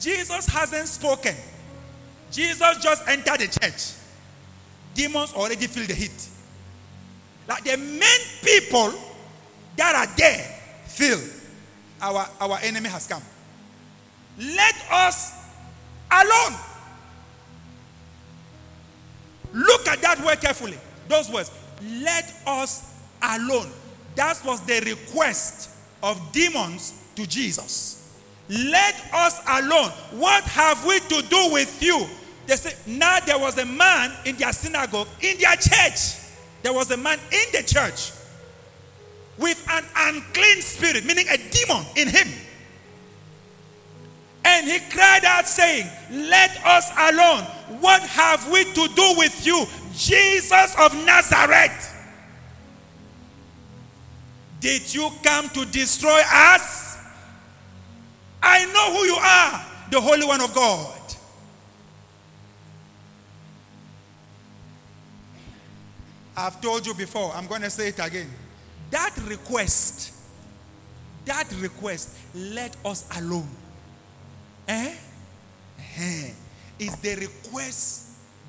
[0.00, 1.34] Jesus hasn't spoken.
[2.30, 3.92] Jesus just entered the church.
[4.94, 6.28] Demons already feel the heat.
[7.48, 8.92] Like the main people
[9.76, 11.20] that are there feel
[12.00, 13.22] our, our enemy has come.
[14.38, 15.32] Let us
[16.10, 16.58] alone.
[19.52, 20.78] Look at that word carefully.
[21.08, 21.50] Those words.
[21.82, 23.70] Let us alone.
[24.14, 25.70] That was the request
[26.02, 28.14] of demons to Jesus.
[28.48, 29.90] Let us alone.
[30.12, 32.06] What have we to do with you?
[32.46, 36.16] They say, now there was a man in their synagogue, in their church.
[36.62, 38.12] There was a man in the church
[39.38, 42.28] with an unclean spirit, meaning a demon in him.
[44.44, 47.42] And he cried out, saying, Let us alone.
[47.80, 51.94] What have we to do with you, Jesus of Nazareth?
[54.60, 56.98] Did you come to destroy us?
[58.42, 60.96] I know who you are, the Holy One of God.
[66.36, 68.30] I've told you before, I'm going to say it again.
[68.90, 70.12] That request,
[71.24, 73.48] that request, let us alone.
[74.68, 74.94] Eh?
[75.98, 76.30] eh?
[76.78, 78.06] Is the request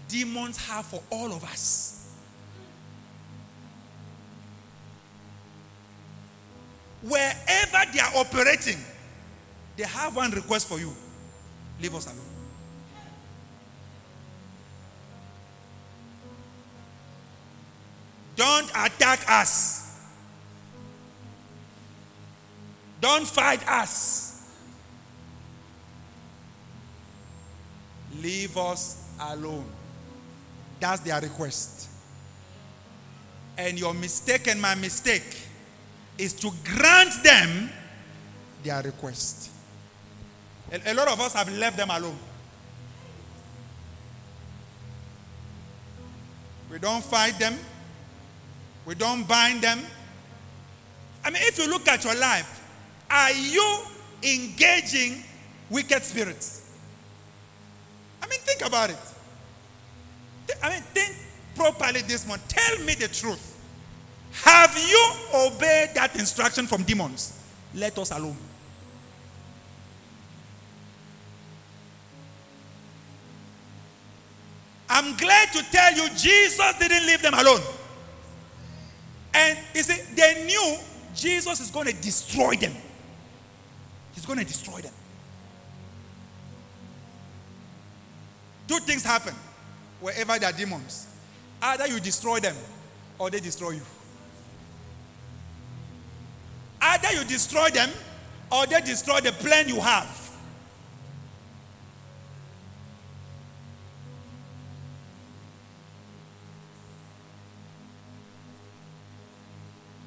[0.07, 1.93] demons have for all of us.
[7.01, 8.77] Wherever they are operating,
[9.75, 10.93] they have one request for you
[11.81, 12.17] leave us alone.
[18.35, 19.86] Don't attack us.
[22.99, 24.43] Don't fight us.
[28.21, 29.65] Leave us alone.
[30.79, 31.89] That's their request.
[33.57, 35.47] And your mistake and my mistake
[36.17, 37.69] is to grant them
[38.63, 39.51] their request.
[40.71, 42.17] A, a lot of us have left them alone.
[46.71, 47.57] We don't fight them.
[48.85, 49.79] We don't bind them.
[51.23, 52.56] I mean, if you look at your life,
[53.09, 53.79] are you
[54.23, 55.23] engaging
[55.69, 56.69] wicked spirits?
[58.21, 58.97] I mean, think about it.
[60.61, 61.15] I mean, think
[61.55, 62.39] properly this one.
[62.47, 63.55] Tell me the truth.
[64.43, 67.33] Have you obeyed that instruction from demons?
[67.73, 68.37] Let us alone.
[74.89, 77.61] I'm glad to tell you, Jesus didn't leave them alone.
[79.33, 80.77] And you see, they knew
[81.13, 82.73] Jesus is going to destroy them.
[84.17, 84.93] He's going to destroy them.
[88.67, 89.35] Two things happen
[90.01, 91.05] wherever there are demons
[91.61, 92.55] either you destroy them
[93.19, 93.81] or they destroy you.
[96.81, 97.91] Either you destroy them
[98.51, 100.31] or they destroy the plan you have.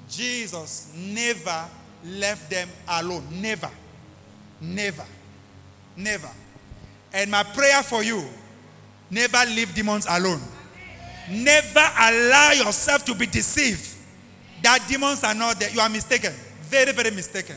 [0.08, 1.68] Jesus never
[2.04, 3.24] left them alone.
[3.40, 3.70] Never.
[4.60, 5.04] Never.
[5.96, 6.28] Never.
[7.12, 8.24] And my prayer for you
[9.10, 10.40] never leave demons alone.
[11.30, 13.96] Never allow yourself to be deceived
[14.62, 15.70] that demons are not there.
[15.70, 16.32] You are mistaken.
[16.62, 17.56] Very, very mistaken.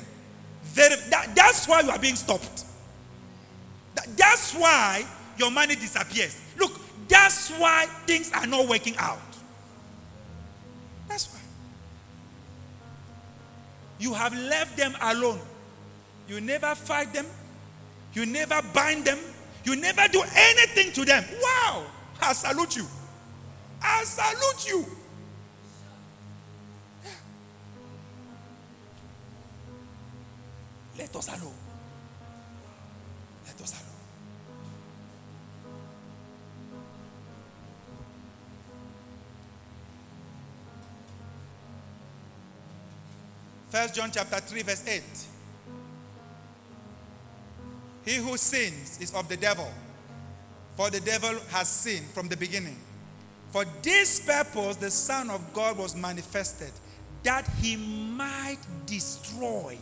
[0.63, 2.65] Very, that, that's why you are being stopped.
[3.95, 5.05] That, that's why
[5.37, 6.39] your money disappears.
[6.57, 9.19] Look, that's why things are not working out.
[11.07, 11.39] That's why.
[13.99, 15.39] You have left them alone.
[16.27, 17.25] You never fight them.
[18.13, 19.19] You never bind them.
[19.63, 21.23] You never do anything to them.
[21.41, 21.85] Wow.
[22.21, 22.85] I salute you.
[23.81, 24.85] I salute you.
[30.97, 31.53] Let us alone.
[33.45, 33.93] Let us alone.
[43.69, 45.32] First John chapter 3, verse 8.
[48.05, 49.69] He who sins is of the devil,
[50.75, 52.77] for the devil has sinned from the beginning.
[53.51, 56.71] For this purpose the Son of God was manifested,
[57.23, 59.77] that he might destroy.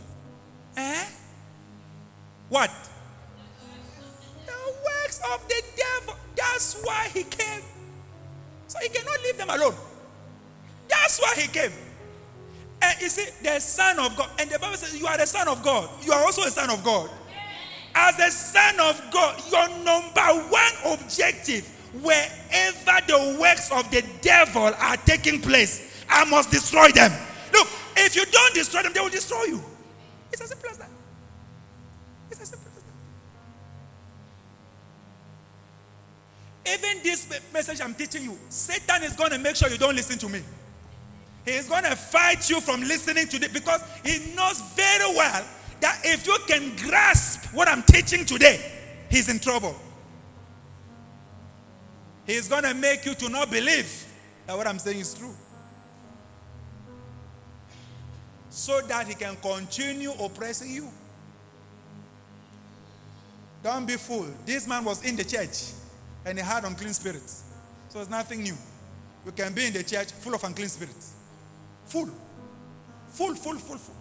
[0.77, 1.05] Eh?
[2.49, 2.69] What?
[4.45, 4.51] The
[4.83, 6.15] works of the devil.
[6.35, 7.61] That's why he came.
[8.67, 9.75] So he cannot leave them alone.
[10.87, 11.71] That's why he came.
[12.81, 14.29] And you see, the Son of God.
[14.39, 15.89] And the Bible says, You are the Son of God.
[16.03, 17.09] You are also a Son of God.
[17.93, 21.67] As a Son of God, your number one objective,
[22.01, 27.11] wherever the works of the devil are taking place, I must destroy them.
[27.53, 27.67] Look,
[27.97, 29.61] if you don't destroy them, they will destroy you.
[30.31, 30.89] It's as simple as that.
[32.29, 32.83] It's as simple as
[36.65, 36.77] that.
[36.77, 40.17] Even this message I'm teaching you, Satan is going to make sure you don't listen
[40.19, 40.41] to me.
[41.43, 45.43] He is going to fight you from listening to it because he knows very well
[45.81, 48.71] that if you can grasp what I'm teaching today,
[49.09, 49.75] he's in trouble.
[52.25, 54.05] He's going to make you to not believe
[54.45, 55.35] that what I'm saying is true.
[58.49, 60.87] So that he can continue oppressing you.
[63.63, 64.33] Don't be fooled.
[64.45, 65.71] This man was in the church
[66.25, 67.43] and he had unclean spirits.
[67.89, 68.57] So it's nothing new.
[69.25, 71.13] You can be in the church full of unclean spirits.
[71.85, 72.09] Full.
[73.09, 73.95] Full, full, full, full.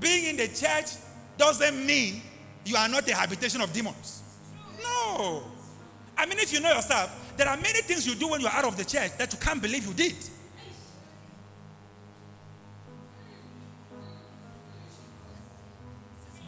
[0.00, 0.96] Being in the church
[1.36, 2.22] doesn't mean
[2.64, 4.22] you are not a habitation of demons.
[4.82, 5.44] No.
[6.16, 8.64] I mean, if you know yourself, there are many things you do when you're out
[8.64, 10.14] of the church that you can't believe you did.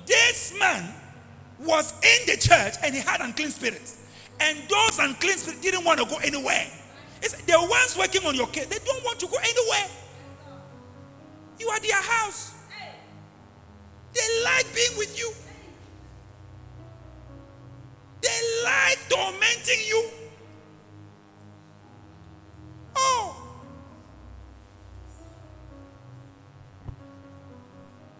[0.06, 0.94] This man
[1.58, 4.04] was in the church and he had unclean spirits.
[4.38, 6.66] And those unclean spirits didn't want to go anywhere.
[7.22, 9.88] It's, the ones working on your case, they don't want to go anywhere.
[11.58, 12.55] You are their house.
[14.16, 15.30] They like being with you.
[18.22, 20.08] They like tormenting you.
[22.96, 23.36] Oh.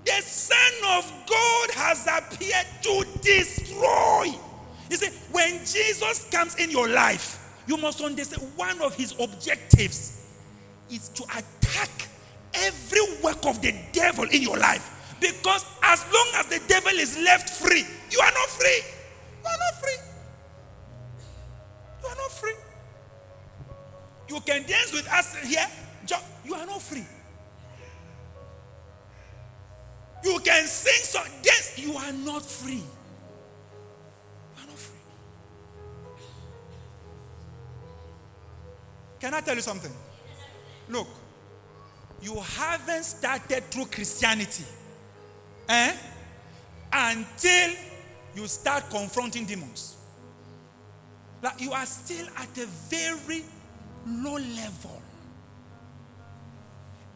[0.04, 0.56] The Son
[0.98, 4.34] of God has appeared to destroy.
[4.90, 10.24] You see, when Jesus comes in your life, you must understand one of his objectives
[10.90, 11.90] is to attack
[12.54, 14.92] every work of the devil in your life.
[15.20, 18.82] Because as long as the devil is left free, you are not free.
[19.42, 19.98] You are not free.
[22.02, 22.54] You are not free.
[24.28, 25.66] You can dance with us here.
[26.44, 27.04] You are not free.
[30.24, 31.78] You can sing so dance.
[31.78, 32.74] You are not free.
[32.74, 32.82] You
[34.62, 34.98] are not free.
[39.20, 39.92] Can I tell you something?
[40.88, 41.08] Look,
[42.20, 44.64] you haven't started through Christianity
[45.68, 45.92] eh,
[46.92, 47.70] until
[48.34, 49.96] you start confronting demons.
[51.42, 53.44] Like you are still at a very
[54.06, 55.02] low level.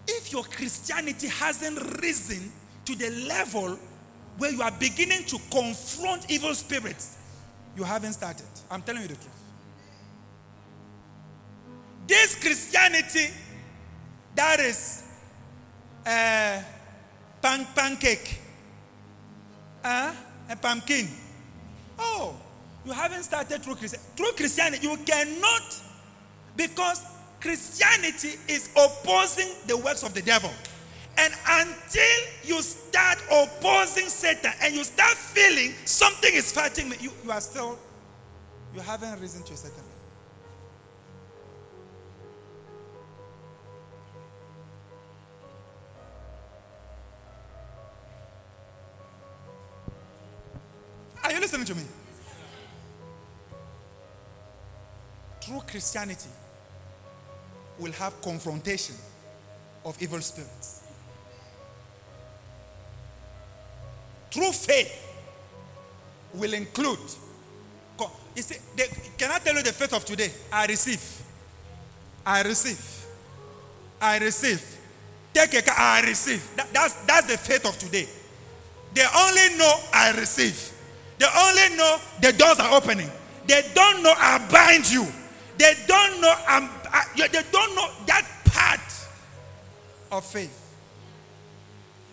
[0.07, 2.51] If your Christianity hasn't risen
[2.84, 3.78] to the level
[4.38, 7.18] where you are beginning to confront evil spirits,
[7.76, 8.46] you haven't started.
[8.70, 9.28] I'm telling you the truth.
[12.07, 13.32] This Christianity
[14.34, 15.05] that is
[16.07, 16.62] uh,
[17.43, 18.41] pan- pancake,
[19.84, 20.14] uh,
[20.49, 21.09] a pumpkin.
[21.99, 22.34] Oh,
[22.84, 24.11] you haven't started through Christianity.
[24.16, 25.82] Through Christianity, you cannot,
[26.57, 27.03] because
[27.41, 30.51] Christianity is opposing the works of the devil.
[31.18, 32.03] And until
[32.45, 37.41] you start opposing Satan and you start feeling something is fighting me, you, you are
[37.41, 37.78] still,
[38.74, 39.89] you haven't risen to a certain
[51.51, 51.88] listening to me?
[55.40, 56.28] True Christianity
[57.78, 58.94] will have confrontation
[59.84, 60.82] of evil spirits.
[64.30, 65.09] True faith
[66.34, 66.98] will include.
[68.36, 68.86] You see, they,
[69.18, 70.30] can I tell you the faith of today?
[70.53, 71.22] I receive.
[72.24, 73.07] I receive.
[74.01, 74.78] I receive.
[75.34, 76.48] Take a car, I receive.
[76.55, 78.07] That, that's, that's the faith of today.
[78.94, 80.70] They only know I receive.
[81.21, 83.11] They only know the doors are opening.
[83.47, 85.07] They don't know I bind you.
[85.59, 88.81] They don't know I'm, I, they don't know that part
[90.11, 90.57] of faith.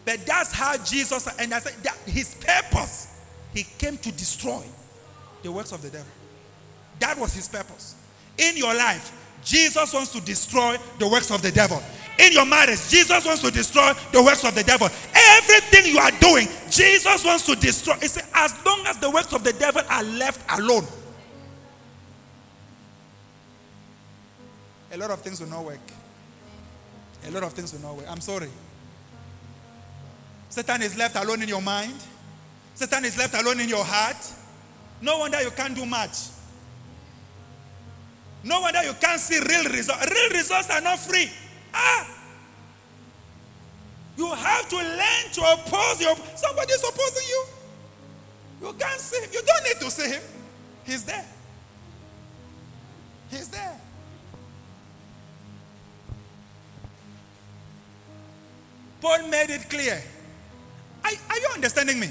[0.04, 3.22] But that's how Jesus and I said that his purpose,
[3.54, 4.64] he came to destroy
[5.42, 6.08] the works of the devil.
[7.00, 7.96] That was his purpose.
[8.38, 11.82] In your life, Jesus wants to destroy the works of the devil.
[12.20, 14.90] In your marriage, Jesus wants to destroy the works of the devil.
[15.38, 17.96] Everything you are doing, Jesus wants to destroy.
[17.96, 20.86] He said, as long as the works of the devil are left alone,
[24.92, 25.80] a lot of things will not work.
[27.28, 28.06] A lot of things will not work.
[28.10, 28.50] I'm sorry.
[30.50, 31.96] Satan is left alone in your mind.
[32.74, 34.18] Satan is left alone in your heart.
[35.02, 36.18] No wonder you can't do much.
[38.44, 40.10] No wonder you can't see real results.
[40.10, 41.30] Real results are not free.
[41.74, 42.17] Ah!
[44.18, 47.46] You have to learn to oppose your somebody is opposing you.
[48.62, 49.30] You can't see him.
[49.32, 50.22] You don't need to see him.
[50.84, 51.26] He's there.
[53.30, 53.80] He's there.
[59.00, 60.02] Paul made it clear.
[61.04, 62.10] Are, are you understanding me?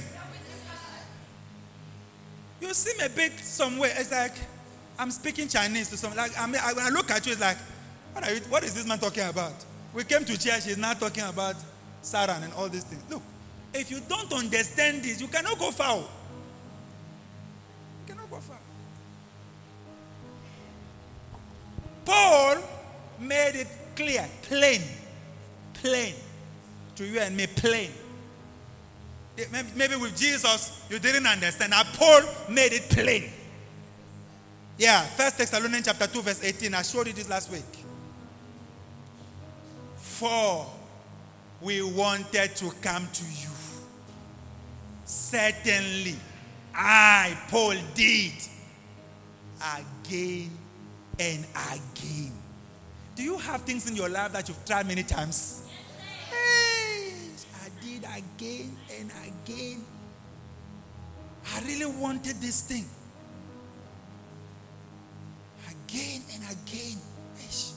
[2.60, 3.92] You seem a bit somewhere.
[3.96, 4.34] It's like
[4.98, 6.14] I'm speaking Chinese to some.
[6.14, 7.58] Like I mean, when I look at you, it's like,
[8.12, 9.52] what, you, what is this man talking about?
[9.92, 10.64] We came to church.
[10.64, 11.56] He's not talking about
[12.06, 13.02] Satan and all these things.
[13.10, 13.22] Look,
[13.74, 15.96] if you don't understand this, you cannot go far.
[15.98, 16.04] You
[18.06, 18.58] cannot go far.
[22.04, 22.62] Paul
[23.18, 24.80] made it clear, plain,
[25.74, 26.14] plain
[26.94, 27.90] to you and me, plain.
[29.74, 31.72] Maybe with Jesus, you didn't understand.
[31.72, 33.30] Now, Paul made it plain.
[34.78, 36.72] Yeah, First Thessalonians chapter 2, verse 18.
[36.72, 37.64] I showed you this last week.
[39.96, 40.66] For
[41.60, 43.50] we wanted to come to you.
[45.04, 46.16] Certainly,
[46.74, 48.32] I, Paul, did
[49.58, 50.50] again
[51.18, 52.32] and again.
[53.14, 55.62] Do you have things in your life that you've tried many times?
[56.30, 57.12] Hey,
[57.64, 59.84] I did again and again.
[61.54, 62.84] I really wanted this thing.
[65.70, 66.98] Again and again.
[67.38, 67.75] I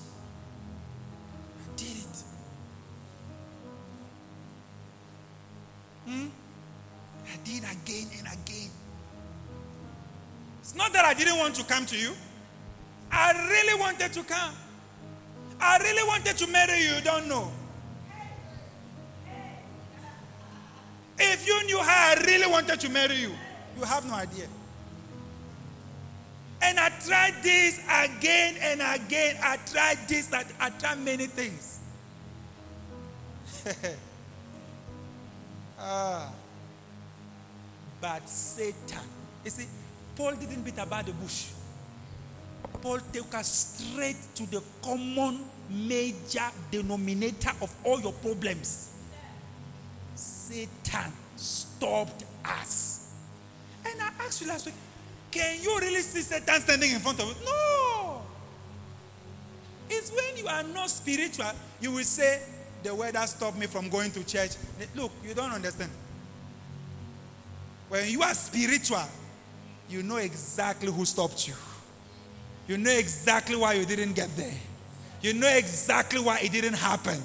[6.10, 6.26] Hmm?
[7.28, 8.72] I did again and again.
[10.60, 12.14] It's not that I didn't want to come to you.
[13.12, 14.54] I really wanted to come.
[15.62, 16.96] I really wanted to marry you.
[16.96, 17.52] You don't know.
[21.20, 23.32] If you knew how I really wanted to marry you,
[23.78, 24.48] you have no idea.
[26.64, 29.38] And I tried this again and again.
[29.44, 31.80] I tried this, I, I tried many things.
[35.80, 36.32] ah.
[38.02, 39.04] But Satan,
[39.44, 39.66] you see,
[40.16, 41.48] Paul didn't beat about the bush.
[42.82, 48.92] Paul took us straight to the common major denominator of all your problems.
[50.16, 53.12] Satan stopped us.
[53.86, 54.76] And I asked you last week,
[55.32, 57.36] can you really see Satan standing in front of you?
[57.46, 58.22] No.
[59.90, 61.52] It's when you are not spiritual,
[61.82, 62.42] you will say,
[62.84, 64.52] the weather stopped me from going to church.
[64.96, 65.92] Look, you don't understand.
[67.90, 69.04] When you are spiritual,
[69.90, 71.56] you know exactly who stopped you.
[72.68, 74.54] You know exactly why you didn't get there.
[75.22, 77.20] You know exactly why it didn't happen.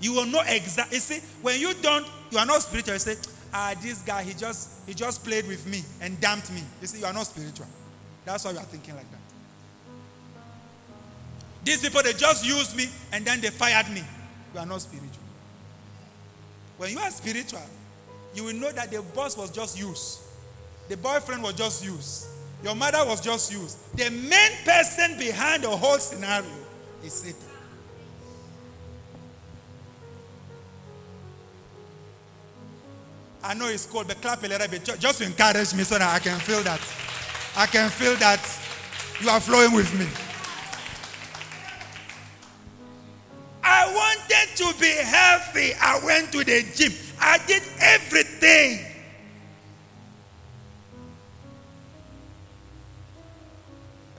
[0.00, 0.96] You will know exactly.
[0.96, 2.94] You see, when you don't, you are not spiritual.
[2.94, 3.16] You say,
[3.54, 6.62] ah, this guy, he just he just played with me and damped me.
[6.80, 7.66] You see, you are not spiritual.
[8.24, 9.20] That's why you are thinking like that.
[11.64, 14.02] These people, they just used me and then they fired me.
[14.54, 15.22] You are not spiritual.
[16.76, 17.62] When you are spiritual,
[18.34, 20.20] you will know that the boss was just used.
[20.88, 22.26] The boyfriend was just used.
[22.62, 23.78] Your mother was just used.
[23.96, 26.50] The main person behind the whole scenario
[27.04, 27.38] is Satan.
[33.42, 36.14] I know it's cold, but clap a little bit just to encourage me so that
[36.14, 36.80] I can feel that.
[37.56, 38.40] I can feel that
[39.22, 40.06] you are flowing with me.
[43.62, 45.72] I wanted to be healthy.
[45.80, 46.92] I went to the gym.
[47.20, 48.86] I did everything.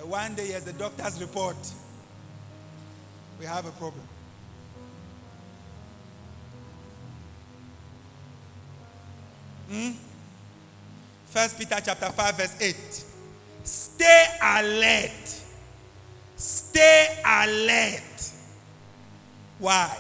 [0.03, 1.55] One day, as the doctor's report,
[3.39, 4.03] we have a problem.
[9.69, 9.91] Hmm?
[11.27, 12.75] First Peter chapter 5, verse 8.
[13.63, 15.41] Stay alert.
[16.35, 18.30] Stay alert.
[19.61, 19.95] Why?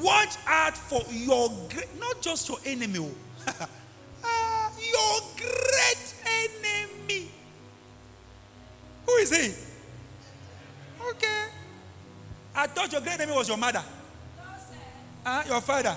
[0.00, 1.50] Watch out for your
[2.00, 3.10] not just your enemy, oh.
[4.24, 7.28] Ah, your great enemy.
[9.04, 9.52] Who is he?
[11.10, 11.44] Okay.
[12.56, 13.84] I thought your great enemy was your mother.
[15.26, 15.94] Uh, your father.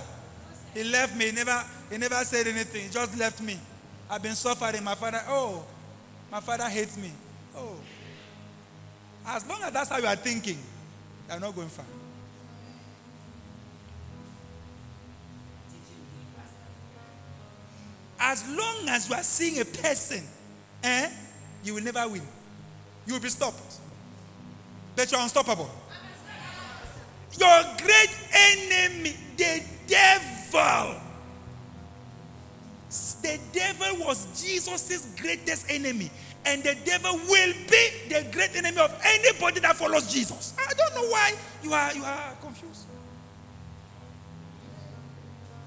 [0.74, 1.28] He left me.
[1.28, 2.84] He never, he never said anything.
[2.84, 3.58] He just left me.
[4.10, 4.84] I've been suffering.
[4.84, 5.64] My father, oh,
[6.30, 7.12] my father hates me.
[7.56, 7.76] Oh.
[9.26, 10.58] As long as that's how you are thinking,
[11.30, 11.86] you're not going far.
[18.20, 20.24] As long as you are seeing a person,
[20.84, 21.10] eh,
[21.64, 22.22] you will never win.
[23.06, 23.80] You will be stopped.
[24.96, 25.70] But you're unstoppable.
[27.40, 30.96] Your great enemy, the devil.
[33.22, 36.10] The devil was Jesus' greatest enemy.
[36.46, 40.54] And the devil will be the great enemy of anybody that follows Jesus.
[40.58, 42.86] I don't know why you are, you are confused.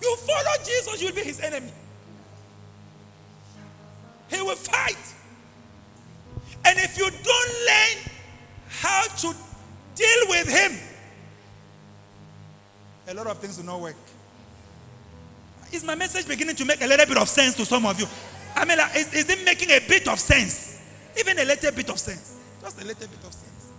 [0.03, 1.71] You follow Jesus, you'll be his enemy.
[4.31, 4.97] He will fight.
[6.65, 8.13] And if you don't learn
[8.69, 9.35] how to
[9.95, 10.79] deal with him,
[13.09, 13.97] a lot of things will not work.
[15.73, 18.07] Is my message beginning to make a little bit of sense to some of you?
[18.55, 20.81] I mean, like, is, is it making a bit of sense?
[21.19, 22.37] Even a little bit of sense.
[22.61, 23.73] Just a little bit of sense.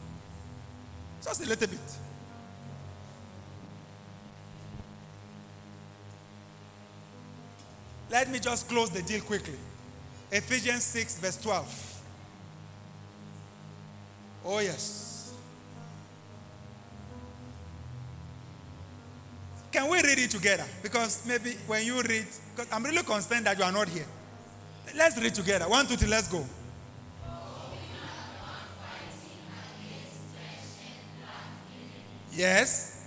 [1.23, 1.79] Just a little bit.
[8.09, 9.57] Let me just close the deal quickly.
[10.31, 12.03] Ephesians 6, verse 12.
[14.45, 15.33] Oh, yes.
[19.71, 20.65] Can we read it together?
[20.81, 22.25] Because maybe when you read,
[22.71, 24.05] I'm really concerned that you are not here.
[24.95, 25.65] Let's read together.
[25.69, 26.45] One, two, three, let's go.
[32.33, 33.05] Yes.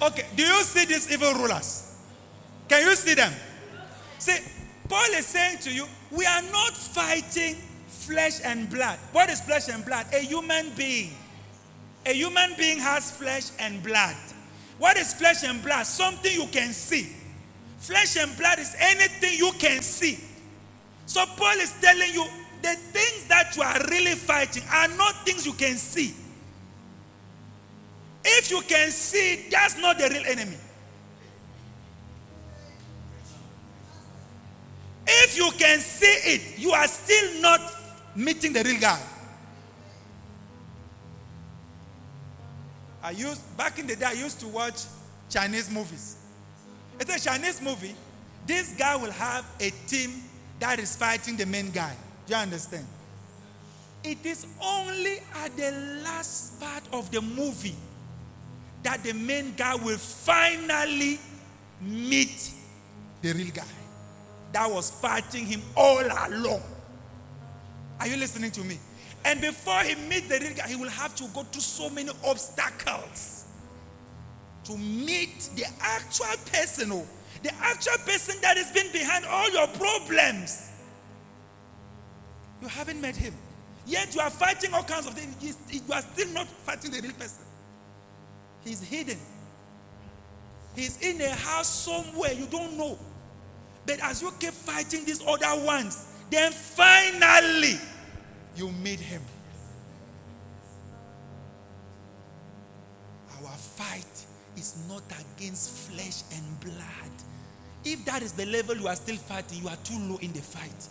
[0.00, 1.96] Okay, do you see these evil rulers?
[2.68, 3.32] Can you see them?
[4.18, 4.36] See,
[4.92, 7.54] Paul is saying to you, we are not fighting
[7.86, 8.98] flesh and blood.
[9.12, 10.04] What is flesh and blood?
[10.12, 11.12] A human being.
[12.04, 14.14] A human being has flesh and blood.
[14.76, 15.86] What is flesh and blood?
[15.86, 17.10] Something you can see.
[17.78, 20.18] Flesh and blood is anything you can see.
[21.06, 22.26] So Paul is telling you
[22.60, 26.12] the things that you are really fighting are not things you can see.
[28.26, 30.58] If you can see, that's not the real enemy.
[35.32, 37.58] If you can see it, you are still not
[38.14, 39.00] meeting the real guy.
[43.02, 44.82] I used back in the day I used to watch
[45.30, 46.18] Chinese movies.
[47.00, 47.94] It's a Chinese movie.
[48.46, 50.22] This guy will have a team
[50.60, 51.96] that is fighting the main guy.
[52.26, 52.84] Do you understand?
[54.04, 55.70] It is only at the
[56.04, 57.76] last part of the movie
[58.82, 61.18] that the main guy will finally
[61.80, 62.50] meet
[63.22, 63.64] the real guy
[64.52, 66.62] that was fighting him all along.
[68.00, 68.78] Are you listening to me?
[69.24, 72.10] And before he meets the real guy, he will have to go through so many
[72.24, 73.46] obstacles
[74.64, 77.06] to meet the actual person, oh,
[77.42, 80.70] the actual person that has been behind all your problems.
[82.60, 83.34] You haven't met him.
[83.86, 85.56] Yet you are fighting all kinds of things.
[85.70, 87.44] You are still not fighting the real person.
[88.64, 89.18] He's hidden.
[90.76, 92.98] He's in a house somewhere you don't know.
[93.86, 97.78] But as you keep fighting these other ones, then finally
[98.56, 99.22] you meet him.
[103.38, 104.26] Our fight
[104.56, 105.02] is not
[105.36, 107.10] against flesh and blood.
[107.84, 110.40] If that is the level you are still fighting, you are too low in the
[110.40, 110.88] fight.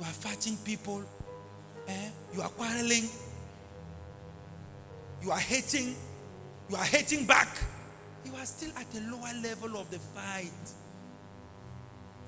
[0.00, 1.04] You are fighting people,
[1.86, 2.08] eh?
[2.34, 3.08] you are quarreling,
[5.22, 5.94] you are hating,
[6.68, 7.48] you are hating back.
[8.24, 10.50] You are still at the lower level of the fight.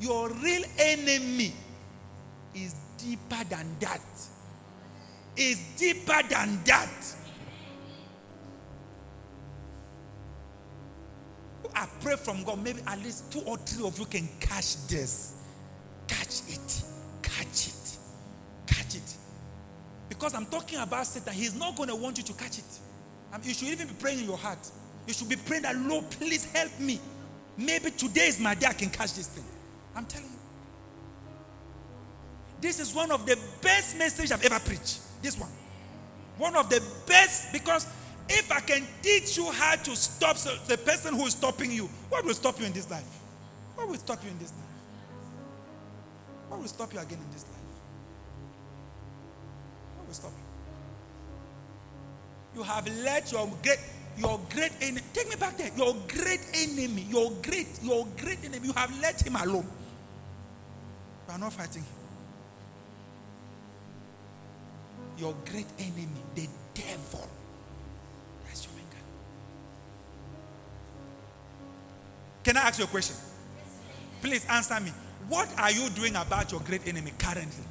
[0.01, 1.53] Your real enemy
[2.55, 4.01] is deeper than that.
[5.36, 7.14] Is deeper than that.
[11.74, 15.34] I pray from God, maybe at least two or three of you can catch this.
[16.07, 16.82] Catch it.
[17.22, 17.99] Catch it.
[18.66, 19.16] Catch it.
[20.09, 22.64] Because I'm talking about Satan, he's not going to want you to catch it.
[23.32, 24.70] I mean, you should even be praying in your heart.
[25.07, 27.01] You should be praying that, Lord, please help me.
[27.57, 29.45] Maybe today is my day I can catch this thing.
[29.97, 30.30] I'm telling you.
[32.61, 35.01] this is one of the best messages I've ever preached.
[35.22, 35.51] This one.
[36.38, 37.86] One of the best because
[38.28, 40.36] if I can teach you how to stop
[40.66, 43.05] the person who is stopping you, what will stop you in this life?
[43.76, 44.61] What will stop you in this life?
[46.49, 47.53] What will stop you again in this life?
[49.97, 50.32] What will stop
[52.55, 52.61] you?
[52.61, 53.78] You have let your great
[54.16, 55.70] your great enemy take me back there.
[55.76, 59.66] Your great enemy, your great, your great enemy, you have let him alone.
[61.28, 61.84] You are not fighting.
[65.18, 67.28] Your great enemy, the devil.
[68.46, 69.04] That's your anger.
[72.42, 73.16] Can I ask you a question?
[74.20, 74.90] Please answer me.
[75.28, 77.64] What are you doing about your great enemy currently?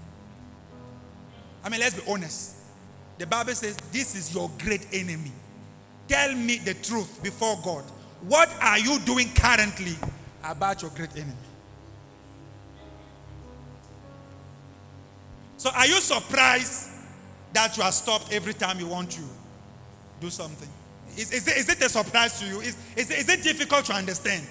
[1.63, 2.55] I mean, let's be honest.
[3.17, 5.31] The Bible says this is your great enemy.
[6.07, 7.83] Tell me the truth before God.
[8.21, 9.95] What are you doing currently
[10.43, 11.33] about your great enemy?
[15.63, 16.89] So, are you surprised
[17.53, 19.21] that you are stopped every time you want to
[20.19, 20.67] do something?
[21.15, 22.59] Is, is, it, is it a surprise to you?
[22.59, 24.45] Is, is, is it difficult to understand?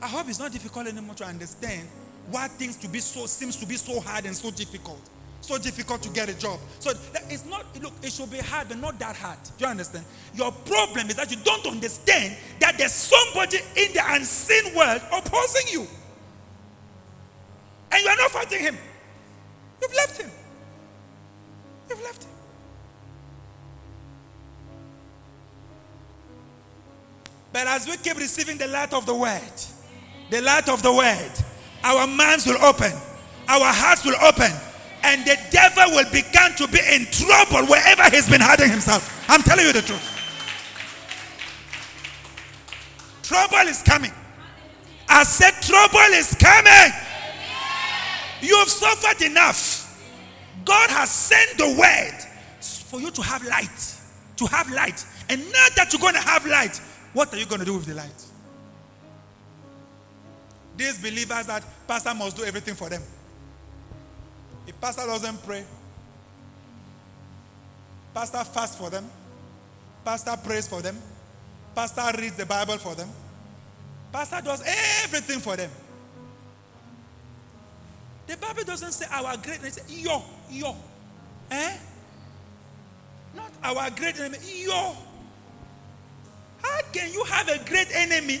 [0.00, 1.86] I hope it's not difficult anymore to understand
[2.30, 5.02] why things to be so seems to be so hard and so difficult.
[5.42, 6.58] So difficult to get a job.
[6.78, 6.92] So
[7.28, 9.36] it's not, look, it should be hard, but not that hard.
[9.58, 10.06] Do you understand?
[10.34, 15.70] Your problem is that you don't understand that there's somebody in the unseen world opposing
[15.70, 15.86] you.
[17.92, 18.78] And you are not fighting him.
[19.80, 20.30] You've left him.
[21.88, 22.30] You've left him.
[27.52, 29.40] But as we keep receiving the light of the word,
[30.30, 31.32] the light of the word,
[31.82, 32.92] our minds will open,
[33.48, 34.52] our hearts will open,
[35.02, 39.24] and the devil will begin to be in trouble wherever he's been hiding himself.
[39.28, 40.16] I'm telling you the truth.
[43.22, 44.12] Trouble is coming.
[45.08, 46.92] I said, trouble is coming.
[48.42, 49.86] You've suffered enough.
[50.64, 52.18] God has sent the word
[52.60, 53.96] for you to have light.
[54.36, 55.04] To have light.
[55.28, 56.76] And now that you're going to have light,
[57.12, 58.24] what are you going to do with the light?
[60.76, 63.02] These believers that pastor must do everything for them.
[64.66, 65.64] If pastor doesn't pray,
[68.14, 69.08] pastor fasts for them,
[70.04, 70.96] pastor prays for them,
[71.74, 73.08] pastor reads the Bible for them,
[74.12, 74.62] pastor does
[75.04, 75.70] everything for them.
[78.30, 80.76] The Bible doesn't say our great enemy, it yo, yo.
[81.50, 81.76] Eh?
[83.34, 84.94] Not our great enemy, yo.
[86.62, 88.38] How can you have a great enemy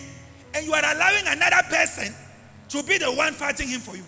[0.54, 2.14] and you are allowing another person
[2.68, 4.04] to be the one fighting him for you?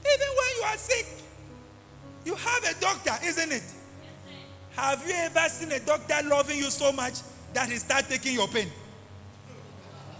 [0.00, 1.06] Even when you are sick,
[2.24, 3.62] you have a doctor, isn't it?
[4.74, 7.20] Have you ever seen a doctor loving you so much
[7.52, 8.68] that he start taking your pain?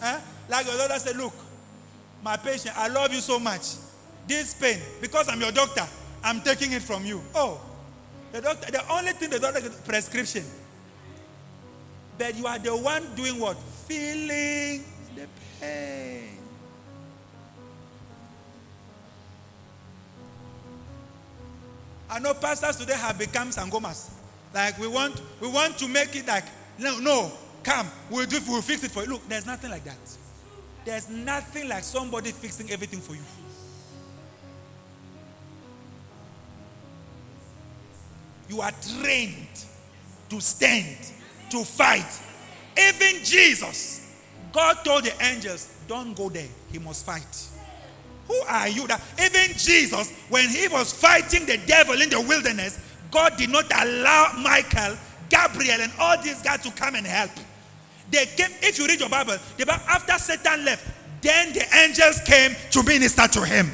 [0.04, 0.20] Huh?
[0.50, 1.32] Like your doctor said, look,
[2.22, 3.76] my patient, I love you so much.
[4.28, 5.86] This pain, because I'm your doctor,
[6.22, 7.22] I'm taking it from you.
[7.34, 7.58] Oh,
[8.30, 10.44] the doctor, the only thing the doctor gets prescription.
[12.18, 13.56] But you are the one doing what?
[13.88, 14.84] Feeling
[15.16, 15.26] the
[15.58, 16.36] pain.
[22.10, 24.10] I know pastors today have become sangomas.
[24.52, 26.44] Like we want, we want to make it like,
[26.78, 27.32] no, no,
[27.64, 29.10] come, we'll do, we'll fix it for you.
[29.10, 29.98] Look, there's nothing like that.
[30.84, 33.22] There's nothing like somebody fixing everything for you.
[38.48, 39.64] You are trained
[40.28, 40.98] to stand,
[41.50, 42.20] to fight.
[42.78, 44.14] Even Jesus,
[44.52, 46.48] God told the angels, don't go there.
[46.70, 47.48] He must fight.
[48.28, 48.86] Who are you?
[48.86, 53.66] That even Jesus, when he was fighting the devil in the wilderness, God did not
[53.74, 54.96] allow Michael,
[55.28, 57.30] Gabriel, and all these guys to come and help.
[58.10, 60.86] They came, if you read your Bible, the Bible after Satan left,
[61.20, 63.70] then the angels came to minister to him.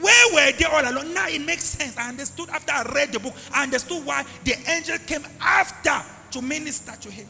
[0.00, 1.14] Where were they all along?
[1.14, 1.96] Now it makes sense.
[1.96, 6.42] I understood after I read the book, I understood why the angel came after to
[6.42, 7.26] minister to him.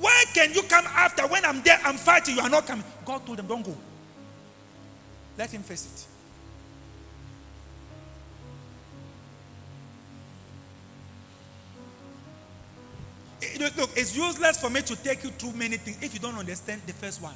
[0.00, 2.84] Why can you come after when I'm there, I'm fighting, you are not coming?
[3.04, 3.76] God told them, don't go.
[5.38, 6.15] Let him face it.
[13.76, 16.82] Look, it's useless for me to take you through many things if you don't understand
[16.86, 17.34] the first one.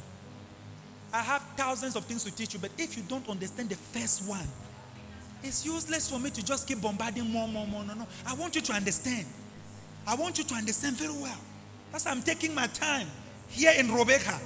[1.13, 4.29] I have thousands of things to teach you, but if you don't understand the first
[4.29, 4.47] one,
[5.43, 7.85] it's useless for me to just keep bombarding more, more, more.
[7.85, 8.07] No, no.
[8.27, 9.27] I want you to understand.
[10.07, 11.39] I want you to understand very well.
[11.93, 13.07] That's why I'm taking my time
[13.49, 14.39] here in Robega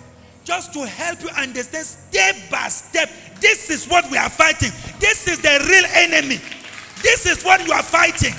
[0.45, 3.11] just to help you understand step by step.
[3.41, 4.71] This is what we are fighting.
[5.01, 6.41] This is the real enemy.
[7.03, 8.35] This is what you are fighting.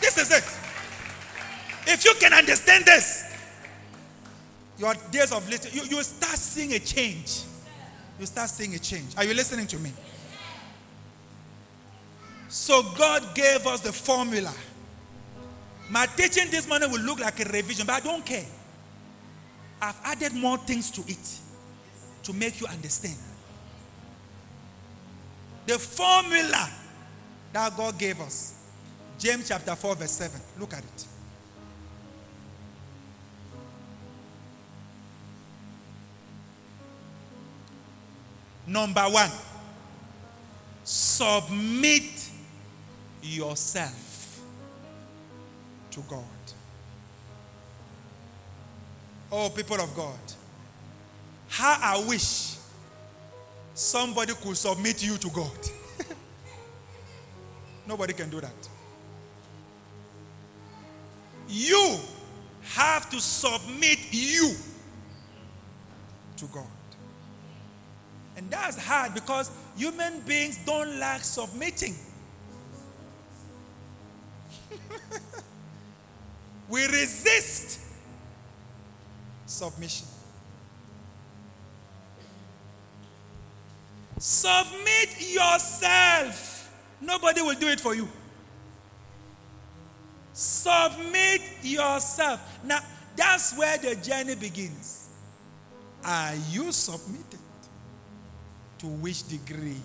[0.00, 0.57] This is it.
[1.90, 3.24] If you can understand this,
[4.78, 7.40] your days of listening, you, you start seeing a change.
[8.20, 9.16] You start seeing a change.
[9.16, 9.92] Are you listening to me?
[12.48, 14.52] So God gave us the formula.
[15.88, 18.44] My teaching this morning will look like a revision, but I don't care.
[19.80, 21.38] I've added more things to it
[22.24, 23.16] to make you understand.
[25.66, 26.68] The formula
[27.54, 28.54] that God gave us.
[29.18, 30.38] James chapter 4, verse 7.
[30.58, 31.06] Look at it.
[38.68, 39.30] Number one,
[40.84, 42.28] submit
[43.22, 44.40] yourself
[45.90, 46.22] to God.
[49.32, 50.18] Oh, people of God,
[51.48, 52.56] how I wish
[53.72, 55.58] somebody could submit you to God.
[57.88, 58.68] Nobody can do that.
[61.48, 61.96] You
[62.74, 64.52] have to submit you
[66.36, 66.66] to God.
[68.50, 71.94] That's hard because human beings don't like submitting.
[76.68, 77.80] we resist
[79.46, 80.06] submission.
[84.18, 86.76] Submit yourself.
[87.00, 88.08] Nobody will do it for you.
[90.32, 92.40] Submit yourself.
[92.64, 92.80] Now,
[93.16, 95.08] that's where the journey begins.
[96.04, 97.37] Are you submitted?
[98.78, 99.80] To which degree?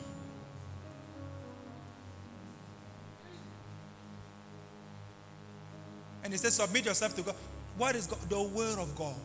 [6.24, 7.36] And he says, Submit yourself to God.
[7.78, 8.20] What is God?
[8.30, 9.16] The Word of God.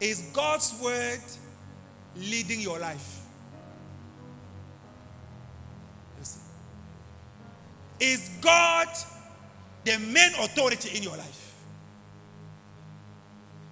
[0.00, 1.20] Is God's Word
[2.16, 3.20] leading your life?
[8.00, 8.88] Is God
[9.84, 11.54] the main authority in your life?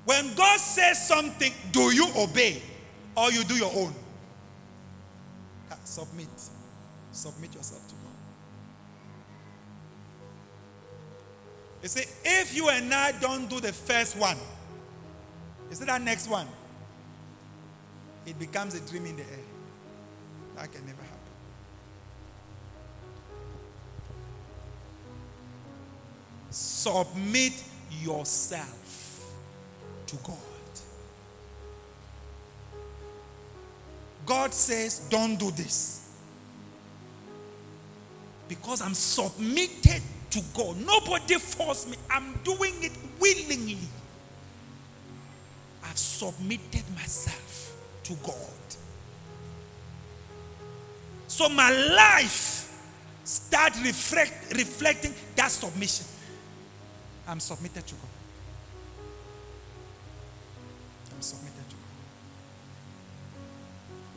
[0.04, 2.62] When God says something, do you obey
[3.18, 3.94] or you do your own?
[5.84, 6.28] Submit.
[7.12, 8.12] Submit yourself to God.
[11.82, 14.36] You see, if you and I don't do the first one,
[15.70, 16.46] you see that next one?
[18.26, 19.44] It becomes a dream in the air.
[20.56, 21.18] That can never happen.
[26.50, 27.64] Submit
[28.02, 29.32] yourself
[30.06, 30.47] to God.
[34.28, 36.06] God says, don't do this.
[38.46, 40.76] Because I'm submitted to God.
[40.84, 41.96] Nobody forced me.
[42.10, 43.78] I'm doing it willingly.
[45.82, 47.74] I've submitted myself
[48.04, 48.36] to God.
[51.26, 52.78] So my life
[53.24, 56.06] start reflect, reflecting that submission.
[57.26, 58.17] I'm submitted to God.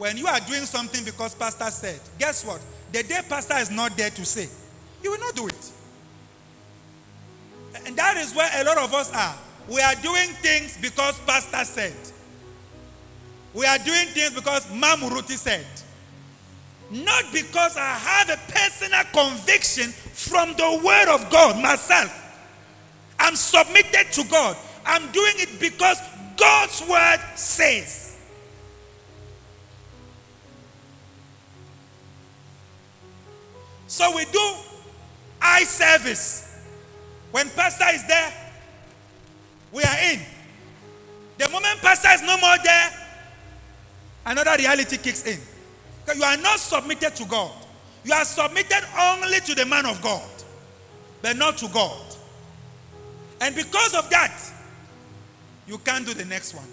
[0.02, 2.60] When you are doing something because pastor said, guess what?
[2.92, 4.50] The day pastor is not there to say,
[5.04, 5.72] you will not do it.
[7.86, 9.36] And that is where a lot of us are.
[9.70, 11.94] We are doing things because pastor said.
[13.54, 15.68] We are doing things because Mamuruti said.
[16.90, 22.12] Not because I have a personal conviction from the word of God myself.
[23.20, 24.58] I'm submitted to God.
[24.84, 26.02] I'm doing it because
[26.38, 28.11] God's word says.
[34.02, 34.56] So we do
[35.40, 36.60] eye service.
[37.30, 38.34] When pastor is there,
[39.72, 40.20] we are in.
[41.38, 42.90] The moment pastor is no more there,
[44.26, 45.40] another reality kicks in.
[46.04, 47.52] Because you are not submitted to God.
[48.04, 50.28] You are submitted only to the man of God,
[51.22, 52.02] but not to God.
[53.40, 54.36] And because of that,
[55.68, 56.66] you can't do the next one.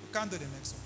[0.00, 0.85] You can't do the next one.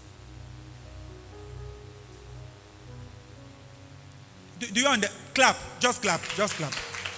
[4.60, 5.18] Do, do you understand?
[5.34, 5.56] Clap.
[5.80, 6.20] Just clap.
[6.36, 6.74] Just clap.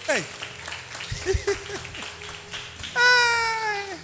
[0.07, 0.23] Hey.
[2.95, 3.97] hey.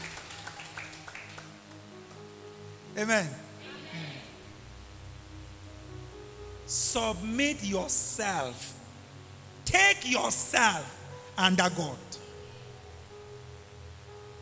[2.98, 3.28] Amen.
[6.66, 8.74] Submit yourself.
[9.64, 11.00] Take yourself
[11.36, 11.96] under God.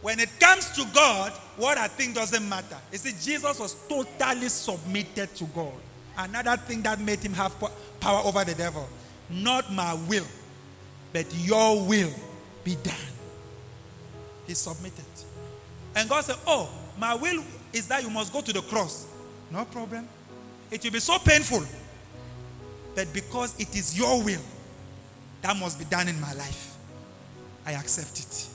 [0.00, 2.78] When it comes to God, what I think doesn't matter.
[2.92, 5.74] You see, Jesus was totally submitted to God.
[6.16, 7.52] Another thing that made him have
[8.00, 8.88] power over the devil.
[9.28, 10.26] Not my will,
[11.12, 12.12] but your will
[12.64, 12.94] be done.
[14.46, 15.04] He submitted.
[15.94, 16.68] And God said, Oh,
[16.98, 17.42] my will
[17.72, 19.06] is that you must go to the cross.
[19.50, 20.08] No problem.
[20.70, 21.64] It will be so painful.
[22.94, 24.40] But because it is your will,
[25.42, 26.76] that must be done in my life.
[27.66, 28.48] I accept it.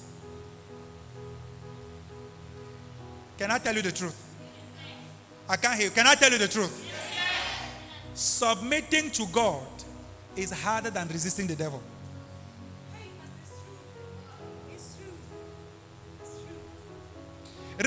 [3.38, 4.16] Can I tell you the truth?
[5.50, 5.92] I can't hear you.
[5.92, 6.91] Can I tell you the truth?
[8.14, 9.68] Submitting to God
[10.36, 11.82] is harder than resisting the devil.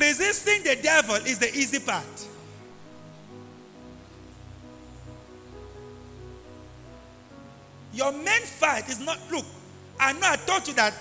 [0.01, 2.05] Resisting the devil is the easy part.
[7.93, 9.45] Your main fight is not, look,
[10.01, 10.95] I know I told you that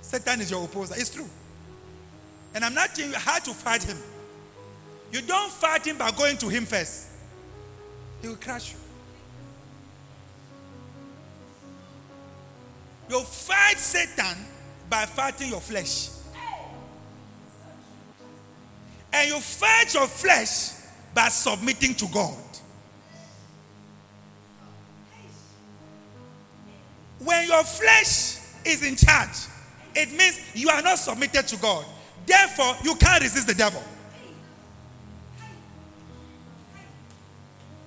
[0.00, 0.94] Satan is your opposer.
[0.96, 1.28] It's true.
[2.54, 3.98] And I'm not telling you how to fight him.
[5.12, 7.08] You don't fight him by going to him first,
[8.20, 8.78] he will crush you.
[13.08, 14.36] You fight Satan
[14.90, 16.10] by fighting your flesh.
[19.12, 20.72] And you fight your flesh
[21.14, 22.36] by submitting to God.
[27.20, 29.46] When your flesh is in charge,
[29.94, 31.84] it means you are not submitted to God.
[32.26, 33.82] Therefore, you can't resist the devil.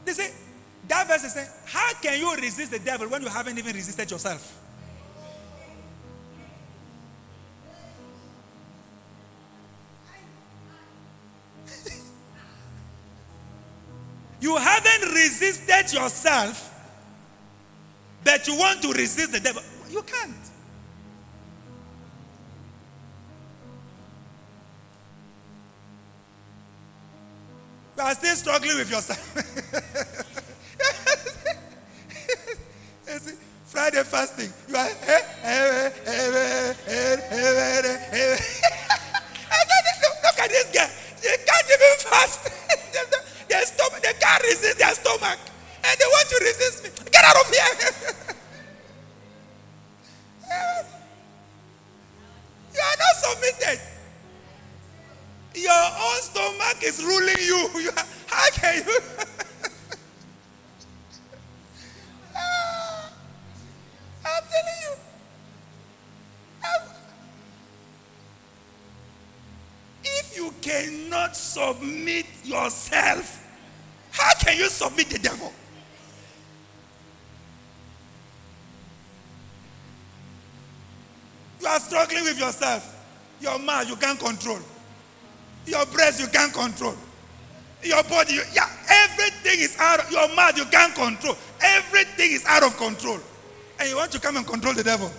[0.05, 0.31] They say,
[0.87, 4.09] that verse is saying, how can you resist the devil when you haven't even resisted
[4.11, 4.59] yourself?
[14.41, 16.67] you haven't resisted yourself,
[18.23, 19.61] but you want to resist the devil.
[19.89, 20.50] You can't.
[28.01, 29.21] You are still struggling with yourself.
[33.65, 34.49] Friday fasting.
[34.67, 34.89] You are.
[40.23, 40.89] Look at this guy.
[41.21, 42.49] He can't even fast.
[43.47, 45.37] their stomach, they can't resist their stomach.
[45.83, 46.89] And they want to resist me.
[47.11, 47.75] Get out of here.
[52.73, 53.79] you are not submitted.
[55.53, 57.30] Your own stomach is ruling
[74.91, 75.51] submit the devil?
[81.59, 82.97] You are struggling with yourself.
[83.39, 84.59] Your mouth you can't control.
[85.65, 86.95] Your breath you can't control.
[87.83, 91.35] Your body, you, yeah, everything is out of your mouth you can't control.
[91.61, 93.19] Everything is out of control.
[93.79, 95.11] And you want to come and control the devil.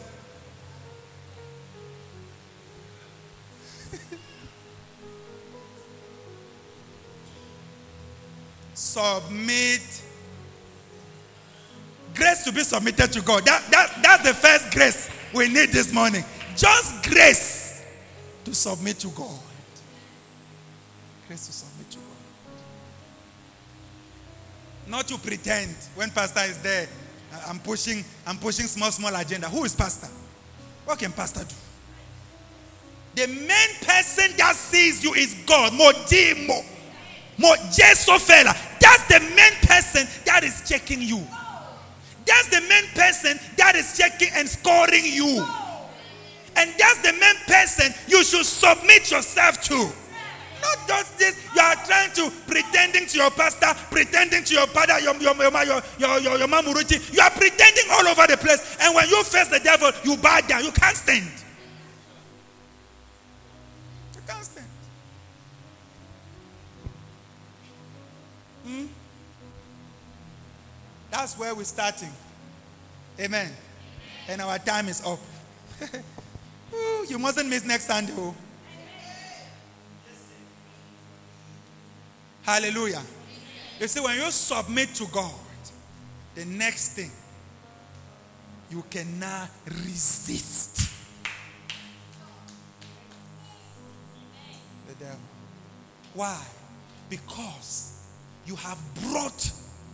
[9.02, 10.02] Submit.
[12.14, 13.44] Grace to be submitted to God.
[13.44, 16.24] That, that, that's the first grace we need this morning.
[16.56, 17.82] Just grace
[18.44, 19.40] to submit to God.
[21.26, 22.06] Grace to submit to God.
[24.86, 26.86] Not to pretend when pastor is there.
[27.48, 29.48] I'm pushing, I'm pushing small, small agenda.
[29.48, 30.08] Who is pastor?
[30.84, 31.54] What can pastor do?
[33.14, 35.72] The main person that sees you is God.
[35.72, 36.64] Modimo.
[37.38, 37.54] Mo
[38.18, 38.54] fella.
[39.08, 41.26] That's the main person that is checking you.
[42.26, 45.44] That's the main person that is checking and scoring you.
[46.54, 49.74] And that's the main person you should submit yourself to.
[49.74, 55.00] Not just this, you are trying to pretending to your pastor, pretending to your father,
[55.00, 57.12] your, your, your, your, your, your, your mamuruti.
[57.12, 58.76] You are pretending all over the place.
[58.80, 60.64] And when you face the devil, you bow down.
[60.64, 61.41] You can't stand.
[68.64, 68.86] Hmm?
[71.10, 72.12] That's where we're starting.
[73.20, 73.50] Amen.
[74.28, 75.18] And our time is up.
[76.74, 78.12] Ooh, you mustn't miss next Sunday.
[78.16, 78.34] Oh.
[82.42, 83.02] Hallelujah.
[83.78, 85.32] You see, when you submit to God,
[86.34, 87.10] the next thing,
[88.70, 90.90] you cannot resist
[94.88, 95.18] the devil.
[96.14, 96.42] Why?
[97.10, 97.91] Because
[98.46, 98.78] you have
[99.10, 99.50] brought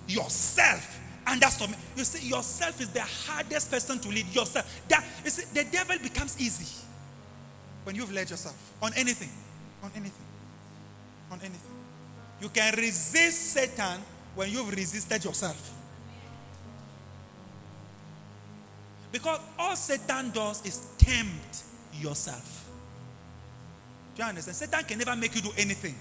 [0.07, 1.83] yourself under submission.
[1.97, 4.27] You see, yourself is the hardest person to lead.
[4.35, 4.83] Yourself.
[4.89, 6.85] That you see, the devil becomes easy
[7.85, 9.31] when you've led yourself on anything.
[9.83, 10.27] On anything.
[11.31, 11.71] On anything.
[12.41, 14.01] You can resist Satan
[14.35, 15.75] when you've resisted yourself.
[19.11, 22.69] Because all Satan does is tempt yourself.
[24.15, 24.57] Do you understand?
[24.57, 25.95] Satan can never make you do anything.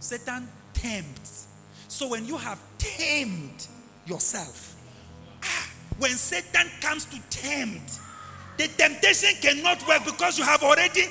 [0.00, 1.48] Satan tempts.
[1.94, 3.68] So when you have tamed
[4.04, 4.74] yourself,
[5.44, 5.70] ah,
[6.00, 8.00] when Satan comes to tempt,
[8.58, 11.02] the temptation cannot work because you have already.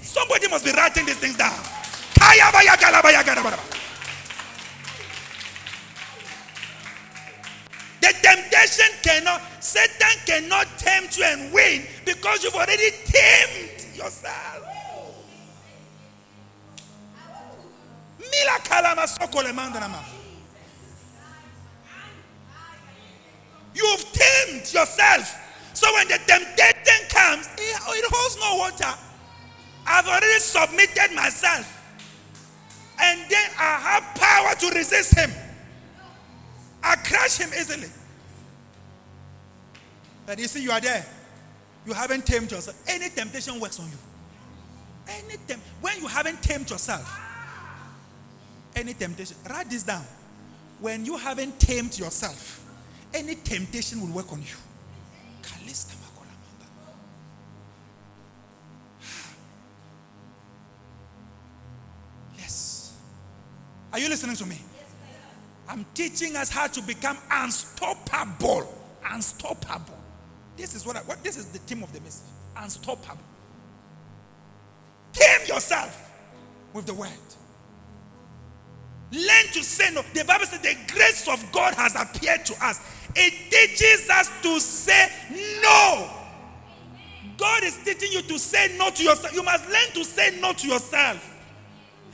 [0.00, 1.52] Somebody must be writing these things down.
[8.00, 14.64] The temptation cannot, Satan cannot tempt you and win because you've already tamed yourself.
[18.18, 20.21] Mila kalama sokole.
[23.74, 25.38] You've tamed yourself.
[25.74, 28.98] So when the temptation comes, it, holds no water.
[29.86, 31.80] I've already submitted myself.
[33.00, 35.30] And then I have power to resist him.
[36.82, 37.88] I crush him easily.
[40.26, 41.04] But you see, you are there.
[41.86, 42.80] You haven't tamed yourself.
[42.86, 43.98] Any temptation works on you.
[45.08, 47.18] Any tem- when you haven't tamed yourself,
[48.76, 50.04] any temptation, write this down.
[50.80, 52.61] When you haven't tamed yourself,
[53.14, 54.56] any temptation will work on you.
[62.38, 62.96] Yes.
[63.92, 64.58] Are you listening to me?
[65.68, 68.72] I'm teaching us how to become unstoppable.
[69.04, 69.98] Unstoppable.
[70.56, 72.28] This is what, I, what this is the theme of the message.
[72.56, 73.22] Unstoppable.
[75.12, 76.10] Tame yourself
[76.72, 77.10] with the word.
[79.12, 80.02] Learn to say no.
[80.14, 82.80] The Bible says the grace of God has appeared to us.
[83.14, 85.08] It teaches us to say
[85.62, 86.10] no.
[87.36, 89.34] God is teaching you to say no to yourself.
[89.34, 91.28] You must learn to say no to yourself.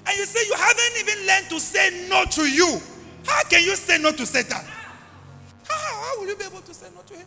[0.07, 2.81] And you say you haven't even learned to say no to you.
[3.27, 4.65] How can you say no to Satan?
[5.69, 7.27] How, how will you be able to say no to him?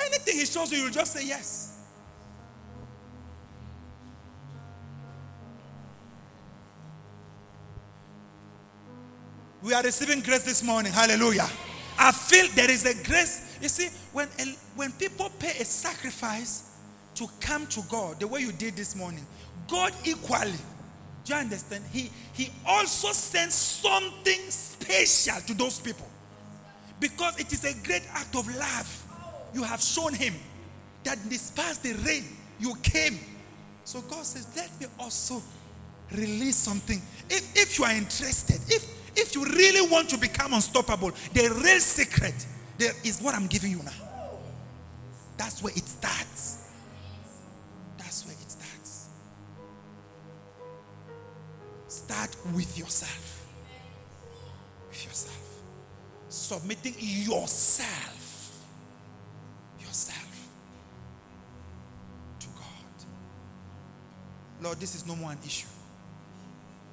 [0.00, 1.81] Anything he shows you, you'll just say yes.
[9.62, 10.92] We are receiving grace this morning.
[10.92, 11.48] Hallelujah.
[11.96, 13.58] I feel there is a grace.
[13.60, 14.26] You see, when,
[14.74, 16.70] when people pay a sacrifice
[17.14, 19.24] to come to God, the way you did this morning,
[19.68, 20.50] God equally,
[21.24, 21.84] do you understand?
[21.92, 26.08] He, he also sends something special to those people.
[26.98, 29.06] Because it is a great act of love.
[29.54, 30.34] You have shown him
[31.04, 32.24] that despite the rain,
[32.58, 33.18] you came.
[33.84, 35.40] So God says, let me also
[36.10, 37.00] release something.
[37.30, 41.80] If, if you are interested, if if you really want to become unstoppable, the real
[41.80, 42.34] secret
[42.78, 43.92] there is what I'm giving you now.
[45.36, 46.68] That's where it starts.
[47.96, 49.08] That's where it starts.
[51.86, 53.46] Start with yourself.
[54.88, 55.62] With yourself.
[56.28, 58.64] Submitting yourself.
[59.78, 60.48] Yourself
[62.40, 63.06] to God.
[64.60, 65.68] Lord, this is no more an issue.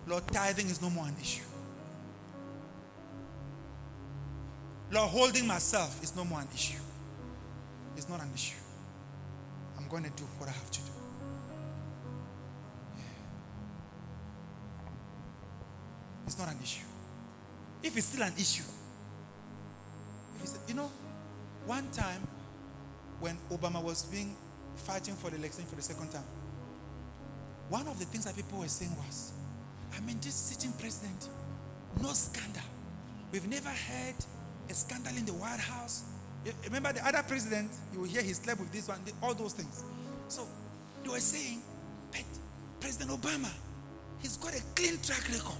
[0.07, 1.48] Lord, tithing is no more an issue.
[4.91, 6.79] Lord, holding myself is no more an issue.
[7.95, 8.57] It's not an issue.
[9.77, 10.91] I'm going to do what I have to do.
[16.25, 16.85] It's not an issue.
[17.83, 18.63] If it's still an issue,
[20.37, 20.91] if it's, you know,
[21.65, 22.27] one time
[23.19, 24.35] when Obama was being
[24.75, 26.23] fighting for the election for the second time,
[27.69, 29.33] one of the things that people were saying was,
[29.95, 31.29] I mean, this sitting president,
[32.01, 32.63] no scandal.
[33.31, 34.15] We've never heard
[34.69, 36.03] a scandal in the White House.
[36.65, 39.83] Remember the other president, you will hear he slept with this one, all those things.
[40.27, 40.47] So
[41.03, 41.61] they were saying,
[42.11, 42.23] but
[42.79, 43.51] President Obama,
[44.21, 45.57] he's got a clean track record.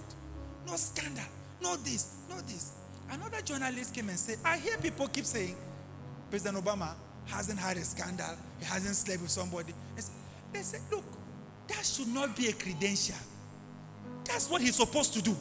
[0.68, 1.24] No scandal,
[1.62, 2.74] no this, no this.
[3.12, 5.56] Another journalist came and said, I hear people keep saying,
[6.30, 6.94] President Obama
[7.26, 9.74] hasn't had a scandal, he hasn't slept with somebody.
[10.54, 11.04] They said, look,
[11.68, 13.16] that should not be a credential.
[14.26, 15.36] That's what he's supposed to do.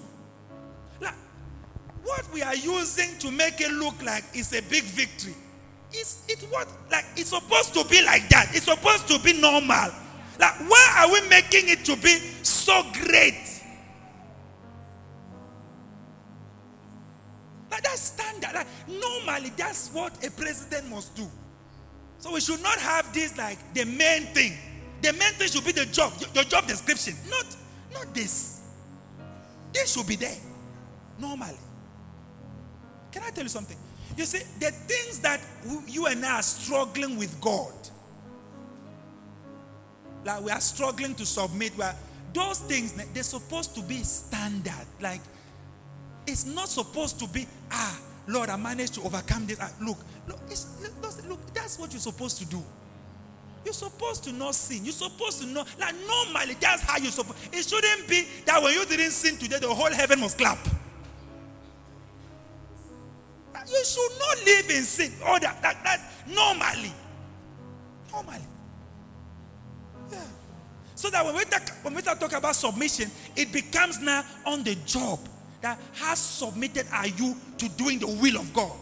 [2.09, 5.35] What we are using to make it look like it's a big victory.
[5.93, 8.49] Is it what like it's supposed to be like that.
[8.55, 9.91] It's supposed to be normal.
[10.41, 13.63] Like why are we making it to be so great?
[17.71, 18.55] Like that's standard.
[18.55, 21.29] Like normally that's what a president must do.
[22.21, 24.55] So we should not have this like the main thing.
[25.03, 27.17] The main thing should be the job your job description.
[27.29, 27.55] Not
[27.93, 28.63] not this.
[29.75, 30.37] This should be there.
[31.19, 31.59] Normally
[33.19, 33.77] can I tell you something?
[34.17, 35.41] You see, the things that
[35.87, 37.73] you and I are struggling with God,
[40.25, 41.95] like we are struggling to submit, where
[42.33, 44.87] those things they're supposed to be standard.
[45.01, 45.21] Like
[46.27, 49.59] it's not supposed to be ah Lord, I managed to overcome this.
[49.61, 49.97] Ah, look,
[50.27, 50.39] look,
[51.29, 52.63] look, that's what you're supposed to do.
[53.65, 54.85] You're supposed to not sin.
[54.85, 55.65] You're supposed to know.
[55.81, 57.39] Like normally, that's how you're supposed.
[57.53, 60.59] It shouldn't be that when you didn't sin today, the whole heaven must clap.
[63.71, 65.13] You should not live in sin.
[65.25, 66.93] Oh, that, that that's normally.
[68.11, 68.45] Normally.
[70.11, 70.25] Yeah.
[70.95, 74.75] So that when we, talk, when we talking about submission, it becomes now on the
[74.87, 75.21] job.
[75.61, 78.73] That how submitted are you to doing the will of God?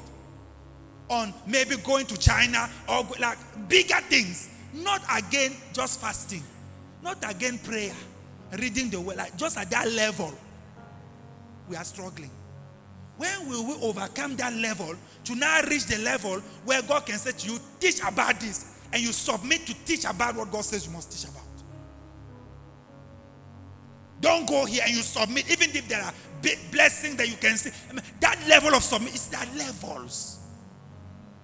[1.09, 3.39] On maybe going to China or like
[3.69, 4.51] bigger things.
[4.73, 6.43] Not again just fasting.
[7.03, 7.95] Not again prayer.
[8.59, 9.17] Reading the word.
[9.17, 10.33] Like just at that level.
[11.69, 12.31] We are struggling.
[13.17, 14.95] When will we overcome that level
[15.25, 19.03] to now reach the level where God can say to you, teach about this, and
[19.03, 21.43] you submit to teach about what God says you must teach about?
[24.21, 26.13] Don't go here and you submit, even if there are
[26.43, 27.71] big blessings that you can see.
[27.91, 30.41] I mean, that level of submit is that levels.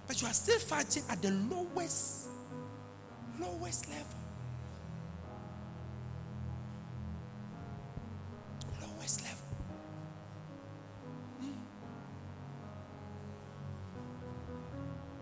[0.07, 2.27] But you are still fighting at the lowest,
[3.39, 4.12] lowest level.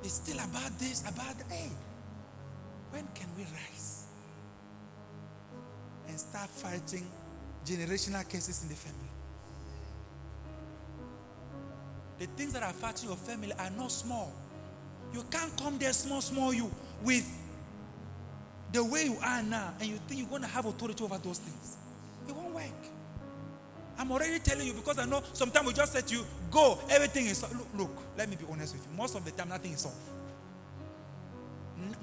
[0.03, 1.35] It's still about this, about.
[1.49, 1.69] Hey,
[2.91, 4.05] when can we rise
[6.07, 7.05] and start fighting
[7.65, 8.97] generational cases in the family?
[12.19, 14.31] The things that are fighting your family are not small.
[15.13, 16.71] You can't come there small, small you
[17.03, 17.27] with
[18.71, 21.39] the way you are now and you think you're going to have authority over those
[21.39, 21.77] things.
[22.27, 22.63] It won't work.
[23.97, 27.25] I'm already telling you because I know sometimes we just say to you, go, everything
[27.27, 28.97] is look, look, let me be honest with you.
[28.97, 29.97] Most of the time, nothing is solved.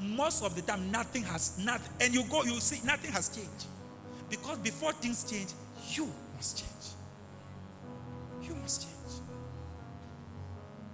[0.00, 3.66] Most of the time, nothing has nothing, and you go, you see, nothing has changed.
[4.30, 5.48] Because before things change,
[5.90, 8.48] you must change.
[8.48, 8.94] You must change.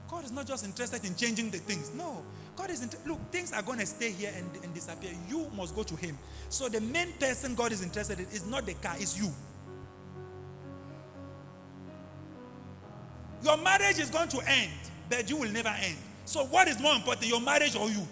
[0.08, 1.92] God is not just interested in changing the things.
[1.94, 2.22] No.
[2.56, 5.10] God is inter- look, things are going to stay here and, and disappear.
[5.28, 6.16] You must go to Him.
[6.48, 9.32] So the main person God is interested in is not the car, it's you.
[13.44, 14.70] Your marriage is going to end,
[15.10, 15.96] but you will never end.
[16.24, 18.06] So, what is more important, your marriage or you?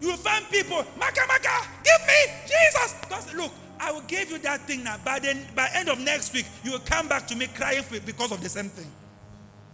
[0.00, 2.94] You will find people, Maka Maka, give me Jesus.
[3.00, 4.96] Because look, I will give you that thing now.
[5.04, 8.32] By then, by end of next week, you will come back to me crying because
[8.32, 8.90] of the same thing.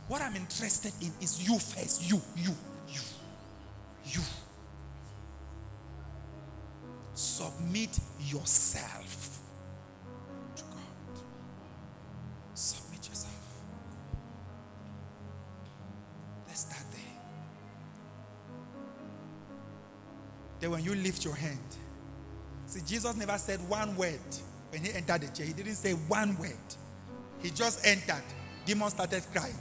[0.09, 2.09] What I'm interested in is you first.
[2.09, 2.55] You, you,
[2.89, 3.01] you,
[4.07, 4.21] you.
[7.17, 9.41] Submit yourself
[10.55, 11.23] to God.
[12.53, 13.33] Submit yourself.
[16.47, 17.01] Let's start there.
[20.61, 21.59] Then when you lift your hand,
[22.67, 24.21] see, Jesus never said one word
[24.69, 25.47] when he entered the chair.
[25.47, 26.53] He didn't say one word.
[27.43, 28.25] He just entered.
[28.67, 29.55] Demons started crying.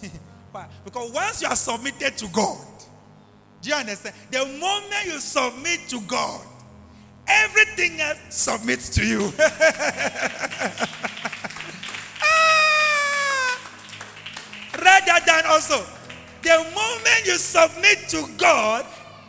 [0.52, 0.68] Why?
[0.84, 2.73] Because once you are submitted to God,
[3.64, 4.14] do you understand?
[4.30, 6.42] The moment you submit to God,
[7.26, 9.32] everything else submits to you.
[12.26, 13.58] Ah!
[14.78, 15.82] Rather than also,
[16.42, 18.84] the moment you submit to God,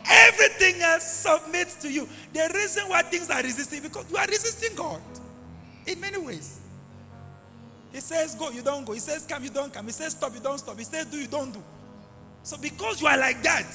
[0.06, 2.06] everything else submits to you.
[2.34, 5.00] The reason why things are resisting because you are resisting God
[5.86, 6.60] in many ways.
[7.90, 8.92] He says go, you don't go.
[8.92, 9.86] He says come, you don't come.
[9.86, 10.76] He says stop, you don't stop.
[10.76, 11.62] He says do, you don't do.
[12.42, 13.66] So because you are like that,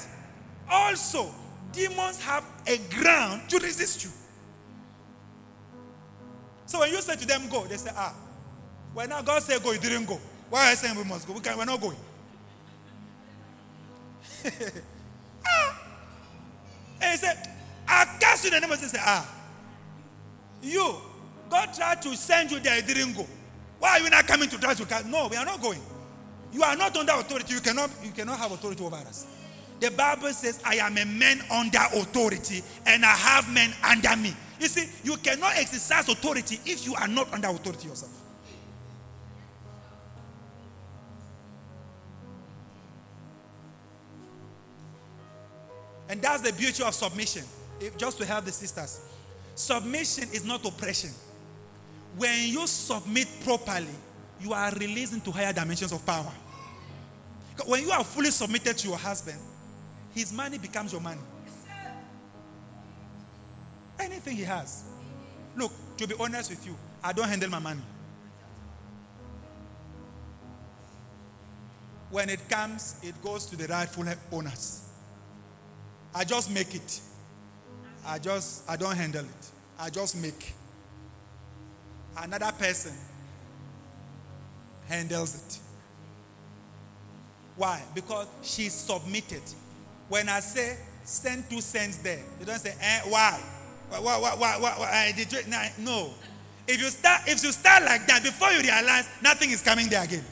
[0.72, 1.30] also
[1.72, 4.10] demons have a ground to resist you.
[6.66, 8.14] So when you say to them go, they say ah,
[8.94, 10.18] when God say go, you didn't go.
[10.48, 11.34] Why are you saying we must go?
[11.34, 11.96] We can, we're not going.
[15.46, 15.82] ah.
[17.00, 17.50] And he said,
[17.86, 18.98] I cast you in the name of Jesus.
[19.00, 19.28] Ah,
[20.62, 20.96] you,
[21.50, 23.26] God tried to send you there, you didn't go.
[23.78, 25.08] Why are you not coming to try to?
[25.08, 25.80] No, we are not going.
[26.52, 27.54] You are not under authority.
[27.54, 29.26] You cannot, you cannot have authority over us.
[29.82, 34.32] The Bible says, I am a man under authority and I have men under me.
[34.60, 38.12] You see, you cannot exercise authority if you are not under authority yourself.
[46.08, 47.42] And that's the beauty of submission.
[47.80, 49.00] If- just to help the sisters.
[49.56, 51.10] Submission is not oppression.
[52.16, 53.96] When you submit properly,
[54.40, 56.32] you are released into higher dimensions of power.
[57.66, 59.40] When you are fully submitted to your husband,
[60.14, 61.20] his money becomes your money.
[63.98, 64.84] Anything he has.
[65.56, 67.80] Look, to be honest with you, I don't handle my money.
[72.10, 74.88] When it comes, it goes to the rightful owners.
[76.14, 77.00] I just make it.
[78.06, 79.50] I just I don't handle it.
[79.78, 80.52] I just make.
[82.18, 82.92] Another person
[84.86, 85.58] handles it.
[87.56, 87.82] Why?
[87.94, 89.42] Because she's submitted.
[90.12, 93.40] When I say send two cents there, you don't say, eh, why?
[93.88, 96.10] Why, why, why, why, why, eh, did you, nah, no.
[96.68, 100.04] If you start, if you start like that, before you realize, nothing is coming there
[100.04, 100.22] again.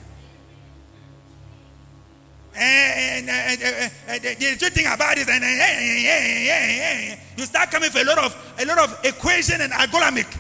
[2.54, 8.04] And, and, and, and the the thing about this, and, you start coming for a
[8.04, 10.38] lot of a lot of equation and algorithmic.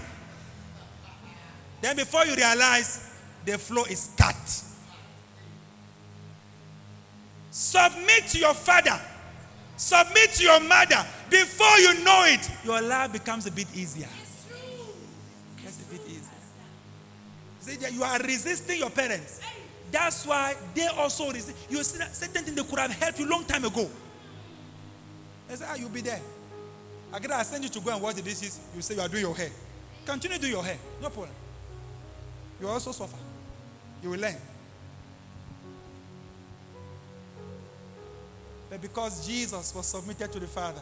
[1.80, 3.08] Then before you realize,
[3.46, 4.64] the flow is cut.
[7.50, 9.00] Submit to your father.
[9.80, 11.06] Submit to your mother.
[11.30, 14.08] Before you know it, your life becomes a bit easier.
[15.64, 16.20] Just a bit easier.
[17.60, 19.40] See, you are resisting your parents.
[19.90, 21.56] That's why they also resist.
[21.70, 23.88] You see that certain thing they could have helped you long time ago.
[25.48, 26.20] They say, ah, you'll be there.
[27.10, 28.60] I get I send you to go and wash the dishes.
[28.76, 29.50] You say you are doing your hair.
[30.04, 30.76] Continue to do your hair.
[31.00, 31.34] No problem.
[32.60, 33.16] You also suffer.
[34.02, 34.36] You will learn.
[38.70, 40.80] But because Jesus was submitted to the Father,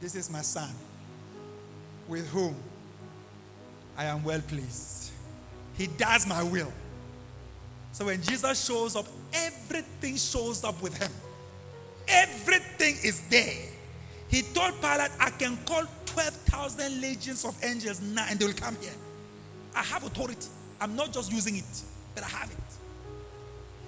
[0.00, 0.70] this is my son,
[2.08, 2.56] with whom
[3.96, 5.12] I am well pleased.
[5.78, 6.72] He does my will.
[7.92, 11.10] So when Jesus shows up, everything shows up with him.
[12.08, 13.68] Everything is there.
[14.28, 18.76] He told Pilate, I can call 12,000 legions of angels now and they will come
[18.80, 18.94] here.
[19.74, 20.48] I have authority.
[20.80, 21.82] I'm not just using it,
[22.14, 22.58] but I have it.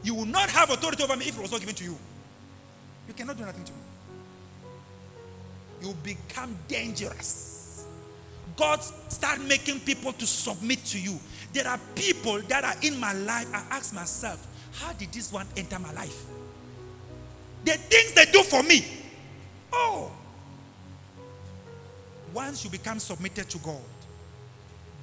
[0.05, 1.97] You will not have authority over me if it was not given to you.
[3.09, 3.79] You cannot do nothing to me.
[5.83, 7.87] You become dangerous.
[8.57, 11.19] God start making people to submit to you.
[11.53, 13.49] There are people that are in my life.
[13.53, 16.25] I ask myself, how did this one enter my life?
[17.65, 18.85] The things they do for me.
[19.73, 20.13] Oh.
[22.33, 23.81] Once you become submitted to God,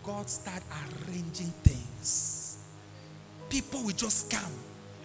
[0.04, 0.62] God start
[1.08, 2.58] arranging things.
[3.50, 4.52] People will just come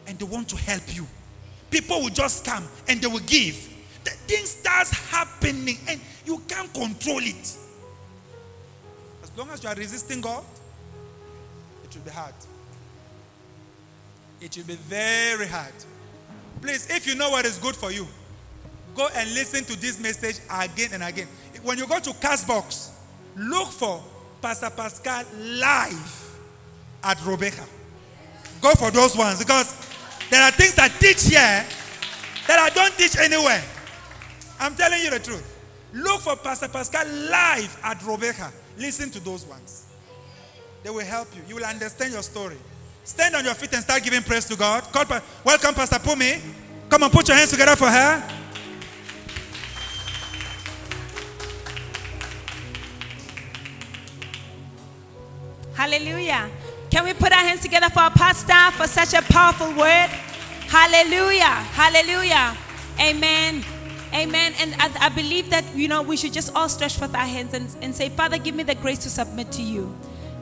[0.06, 1.06] and they want to help you.
[1.70, 3.72] People will just come and they will give.
[4.04, 7.56] The thing starts happening and you can't control it.
[9.22, 10.44] As long as you are resisting God,
[11.84, 12.34] it will be hard.
[14.40, 15.72] It will be very hard.
[16.60, 18.06] Please, if you know what is good for you,
[18.94, 21.28] go and listen to this message again and again.
[21.62, 22.90] When you go to Castbox,
[23.36, 24.02] look for
[24.40, 26.38] Pastor Pascal live
[27.02, 27.66] at Robega.
[28.60, 29.85] Go for those ones because
[30.30, 31.64] there are things I teach here
[32.46, 33.62] that I don't teach anywhere.
[34.58, 35.52] I'm telling you the truth.
[35.92, 38.50] Look for Pastor Pascal live at Robega.
[38.78, 39.86] Listen to those ones.
[40.82, 41.42] They will help you.
[41.48, 42.56] You will understand your story.
[43.04, 44.82] Stand on your feet and start giving praise to God.
[44.92, 45.04] Call,
[45.44, 46.40] welcome, Pastor Pumi.
[46.88, 48.22] Come on, put your hands together for her.
[55.74, 56.50] Hallelujah.
[56.96, 60.08] Can we put our hands together for our pastor for such a powerful word?
[60.66, 61.44] Hallelujah.
[61.44, 62.56] Hallelujah.
[62.98, 63.62] Amen.
[64.14, 64.54] Amen.
[64.58, 67.52] And I, I believe that, you know, we should just all stretch forth our hands
[67.52, 69.94] and, and say, Father, give me the grace to submit to you.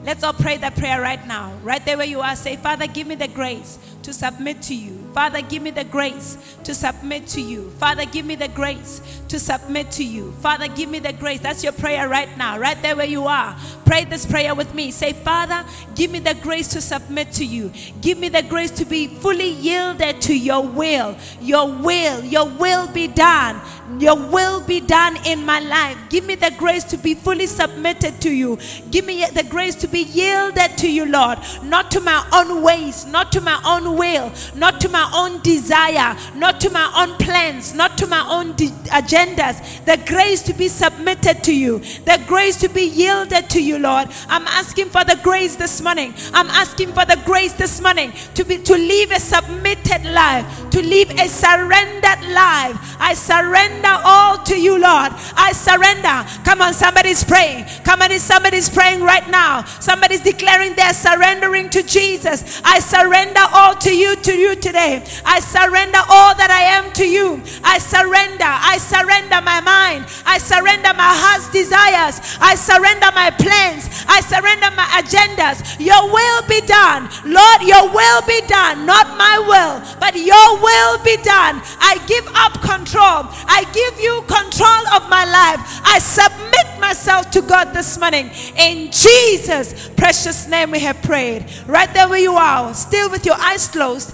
[0.05, 1.53] Let's all pray that prayer right now.
[1.61, 5.04] Right there where you are, say, Father, give me the grace to submit to you.
[5.15, 7.69] Father, give me the grace to submit to you.
[7.79, 10.33] Father, give me the grace to submit to you.
[10.41, 11.39] Father, give me the grace.
[11.39, 13.55] That's your prayer right now, right there where you are.
[13.85, 14.91] Pray this prayer with me.
[14.91, 15.63] Say, Father,
[15.95, 17.71] give me the grace to submit to you.
[18.01, 21.15] Give me the grace to be fully yielded to your will.
[21.39, 23.61] Your will, your will be done.
[23.99, 25.97] Your will be done in my life.
[26.09, 28.57] Give me the grace to be fully submitted to you.
[28.91, 31.39] Give me the grace to be yielded to you, Lord.
[31.63, 36.15] Not to my own ways, not to my own will, not to my own desire,
[36.35, 39.83] not to my own plans, not to my own de- agendas.
[39.85, 44.09] The grace to be submitted to you, the grace to be yielded to you, Lord.
[44.27, 46.13] I'm asking for the grace this morning.
[46.33, 50.81] I'm asking for the grace this morning to be to live a submitted life, to
[50.81, 52.95] live a surrendered life.
[52.99, 55.11] I surrender all to you, Lord.
[55.35, 56.25] I surrender.
[56.43, 57.65] Come on, somebody's praying.
[57.83, 59.63] Come on, somebody's praying right now.
[59.79, 62.61] Somebody's declaring they're surrendering to Jesus.
[62.63, 64.94] I surrender all to you, to you today.
[65.25, 67.41] I surrender all that I am to you.
[67.63, 68.45] I surrender.
[68.45, 70.05] I surrender my mind.
[70.25, 72.21] I surrender my heart's desires.
[72.39, 73.89] I surrender my plans.
[74.07, 75.63] I surrender my agendas.
[75.79, 77.09] Your will be done.
[77.25, 78.85] Lord, your will be done.
[78.85, 81.61] Not my will, but your will be done.
[81.79, 83.27] I give up control.
[83.47, 85.61] I give you control of my life.
[85.85, 88.29] I submit myself to God this morning.
[88.57, 91.45] In Jesus' precious name, we have prayed.
[91.67, 94.13] Right there where you are, still with your eyes closed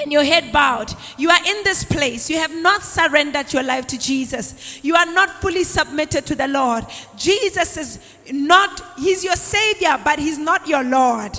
[0.00, 0.92] and your head bowed.
[1.16, 2.30] You are in this place.
[2.30, 4.78] You have not surrendered your life to Jesus.
[4.82, 6.84] You are not fully submitted to the Lord.
[7.16, 7.98] Jesus is
[8.32, 11.38] not, He's your Savior, but He's not your Lord.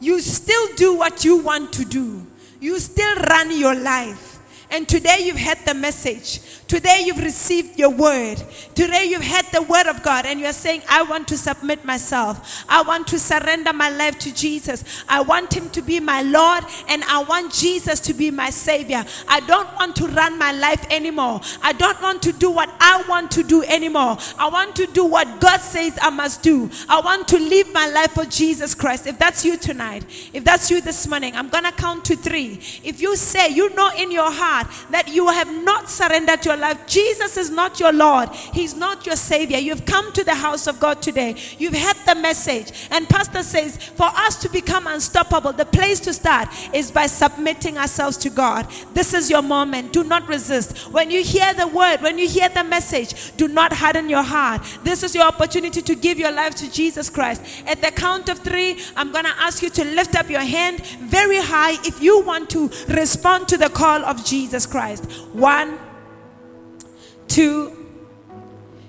[0.00, 2.26] You still do what you want to do,
[2.60, 4.27] you still run your life.
[4.70, 6.40] And today you've had the message.
[6.66, 8.42] Today you've received your word.
[8.74, 12.64] Today you've had the word of God and you're saying, I want to submit myself.
[12.68, 14.84] I want to surrender my life to Jesus.
[15.08, 19.06] I want him to be my Lord and I want Jesus to be my Savior.
[19.26, 21.40] I don't want to run my life anymore.
[21.62, 24.18] I don't want to do what I want to do anymore.
[24.38, 26.70] I want to do what God says I must do.
[26.90, 29.06] I want to live my life for Jesus Christ.
[29.06, 30.04] If that's you tonight,
[30.34, 32.60] if that's you this morning, I'm going to count to three.
[32.84, 34.57] If you say, you know in your heart
[34.90, 39.16] that you have not surrendered your life, Jesus is not your Lord, He's not your
[39.16, 39.58] Savior.
[39.58, 42.88] You've come to the house of God today, you've heard the message.
[42.90, 47.78] And Pastor says, for us to become unstoppable, the place to start is by submitting
[47.78, 48.66] ourselves to God.
[48.94, 49.92] This is your moment.
[49.92, 50.92] Do not resist.
[50.92, 54.62] When you hear the word, when you hear the message, do not harden your heart.
[54.82, 57.42] This is your opportunity to give your life to Jesus Christ.
[57.66, 60.84] At the count of three, I'm going to ask you to lift up your hand
[61.00, 65.04] very high if you want to respond to the call of Jesus Christ.
[65.32, 65.78] One,
[67.26, 67.86] two,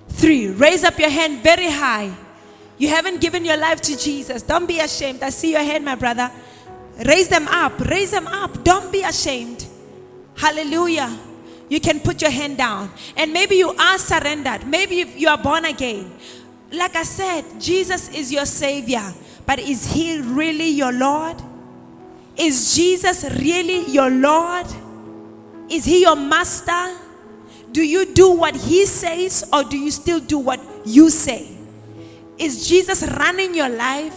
[0.09, 0.47] three.
[0.47, 2.11] Raise up your hand very high.
[2.77, 4.41] You haven't given your life to Jesus.
[4.41, 5.21] Don't be ashamed.
[5.21, 6.31] I see your hand, my brother.
[7.05, 7.79] Raise them up.
[7.79, 8.63] Raise them up.
[8.63, 9.67] Don't be ashamed.
[10.35, 11.17] Hallelujah.
[11.67, 12.89] You can put your hand down.
[13.15, 14.65] And maybe you are surrendered.
[14.65, 16.11] Maybe you are born again.
[16.71, 19.13] Like I said, Jesus is your Savior.
[19.45, 21.35] But is He really your Lord?
[22.37, 24.67] Is Jesus really your Lord?
[25.69, 26.97] Is He your Master?
[27.71, 31.47] Do you do what He says or do you still do what you say?
[32.37, 34.15] Is Jesus running your life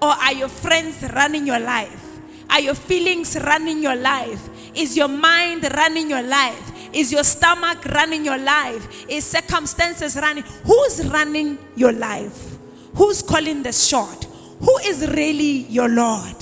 [0.00, 2.02] or are your friends running your life?
[2.48, 4.48] Are your feelings running your life?
[4.74, 6.72] Is your mind running your life?
[6.94, 9.06] Is your stomach running your life?
[9.10, 10.44] Is circumstances running?
[10.64, 12.56] Who's running your life?
[12.94, 14.24] Who's calling the shot?
[14.60, 16.36] Who is really your Lord?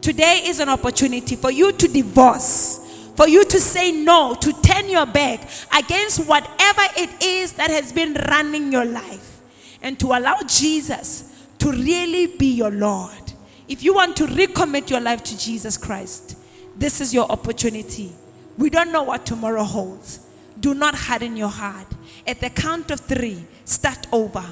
[0.00, 2.81] Today is an opportunity for you to divorce,
[3.22, 7.92] for you to say no, to turn your back against whatever it is that has
[7.92, 9.40] been running your life,
[9.80, 13.32] and to allow Jesus to really be your Lord.
[13.68, 16.36] If you want to recommit your life to Jesus Christ,
[16.76, 18.12] this is your opportunity.
[18.58, 20.26] We don't know what tomorrow holds.
[20.58, 21.86] Do not harden your heart.
[22.26, 24.44] At the count of three, start over.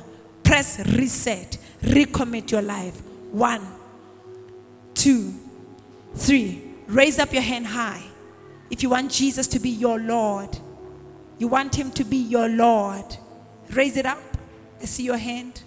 [0.44, 1.58] Press reset.
[1.82, 3.02] Recommit your life.
[3.32, 3.66] One,
[4.94, 5.34] two,
[6.14, 6.62] three.
[6.86, 8.04] Raise up your hand high.
[8.70, 10.56] If you want Jesus to be your Lord,
[11.38, 13.16] you want Him to be your Lord,
[13.70, 14.18] raise it up.
[14.80, 15.62] I see your hand.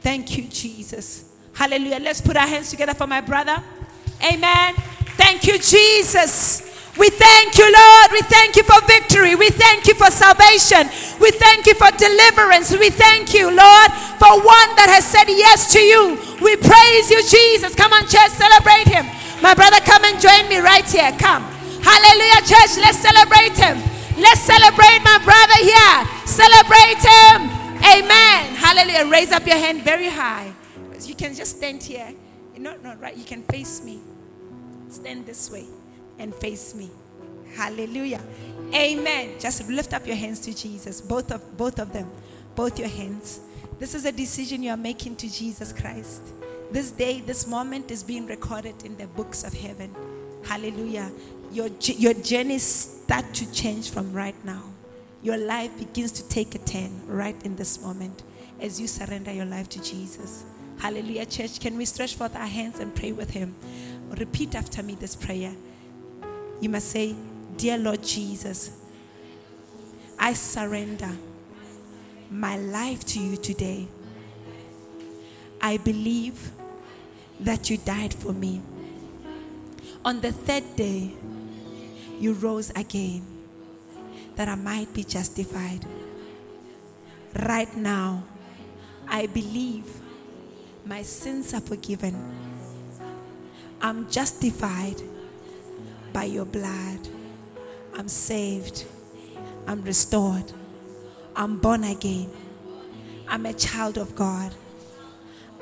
[0.00, 1.24] Thank you, Jesus.
[1.52, 1.98] Hallelujah.
[2.00, 3.62] Let's put our hands together for my brother.
[4.24, 4.74] Amen.
[5.16, 6.66] Thank you, Jesus.
[6.98, 8.12] We thank you, Lord.
[8.12, 9.34] We thank you for victory.
[9.34, 10.88] We thank you for salvation.
[11.20, 12.72] We thank you for deliverance.
[12.76, 16.18] We thank you, Lord, for one that has said yes to you.
[16.42, 17.74] We praise you, Jesus.
[17.74, 19.06] Come on, church, celebrate him.
[19.40, 21.12] My brother, come and join me right here.
[21.18, 21.59] Come.
[21.82, 22.76] Hallelujah, church.
[22.78, 23.78] Let's celebrate him.
[24.16, 26.26] Let's celebrate my brother here.
[26.26, 27.50] Celebrate him.
[27.82, 28.54] Amen.
[28.54, 29.10] Hallelujah.
[29.10, 30.52] Raise up your hand very high.
[31.02, 32.14] You can just stand here.
[32.58, 33.16] No, no, right.
[33.16, 34.00] You can face me.
[34.88, 35.66] Stand this way
[36.18, 36.90] and face me.
[37.54, 38.20] Hallelujah.
[38.74, 39.30] Amen.
[39.40, 41.00] Just lift up your hands to Jesus.
[41.00, 42.10] Both of both of them.
[42.54, 43.40] Both your hands.
[43.78, 46.22] This is a decision you are making to Jesus Christ.
[46.70, 49.94] This day, this moment is being recorded in the books of heaven.
[50.44, 51.10] Hallelujah.
[51.52, 54.62] Your, your journey start to change from right now.
[55.22, 58.22] Your life begins to take a turn right in this moment
[58.60, 60.44] as you surrender your life to Jesus.
[60.78, 61.60] Hallelujah, church.
[61.60, 63.54] Can we stretch forth our hands and pray with Him?
[64.10, 65.52] Repeat after me this prayer.
[66.60, 67.14] You must say,
[67.56, 68.70] Dear Lord Jesus,
[70.18, 71.10] I surrender
[72.30, 73.88] my life to you today.
[75.60, 76.52] I believe
[77.40, 78.62] that you died for me.
[80.04, 81.12] On the third day,
[82.20, 83.26] you rose again
[84.36, 85.84] that I might be justified.
[87.34, 88.22] Right now,
[89.08, 89.86] I believe
[90.84, 92.14] my sins are forgiven.
[93.80, 95.00] I'm justified
[96.12, 97.08] by your blood.
[97.96, 98.84] I'm saved.
[99.66, 100.52] I'm restored.
[101.34, 102.30] I'm born again.
[103.28, 104.52] I'm a child of God.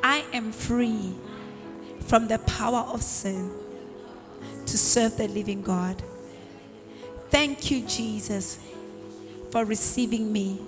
[0.02, 1.14] I am free
[2.00, 3.52] from the power of sin
[4.66, 6.02] to serve the living God.
[7.30, 8.58] Thank you, Jesus,
[9.50, 10.58] for receiving me.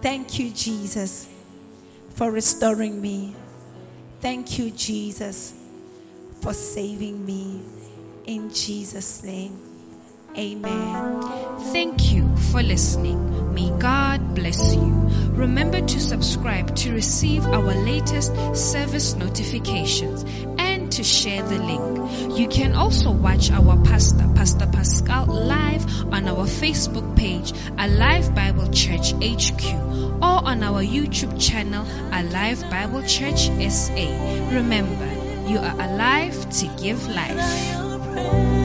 [0.00, 1.28] Thank you, Jesus,
[2.14, 3.34] for restoring me.
[4.20, 5.54] Thank you, Jesus,
[6.40, 7.62] for saving me.
[8.26, 9.58] In Jesus' name,
[10.38, 11.22] amen.
[11.72, 13.18] Thank you for listening.
[13.52, 15.10] May God bless you.
[15.32, 20.24] Remember to subscribe to receive our latest service notifications
[20.58, 22.38] and to share the link.
[22.38, 28.68] You can also watch our pastor, Pastor Pascal, live on our Facebook page, Alive Bible
[28.72, 29.64] Church HQ,
[30.22, 34.50] or on our YouTube channel, Alive Bible Church SA.
[34.52, 38.59] Remember, you are alive to give life.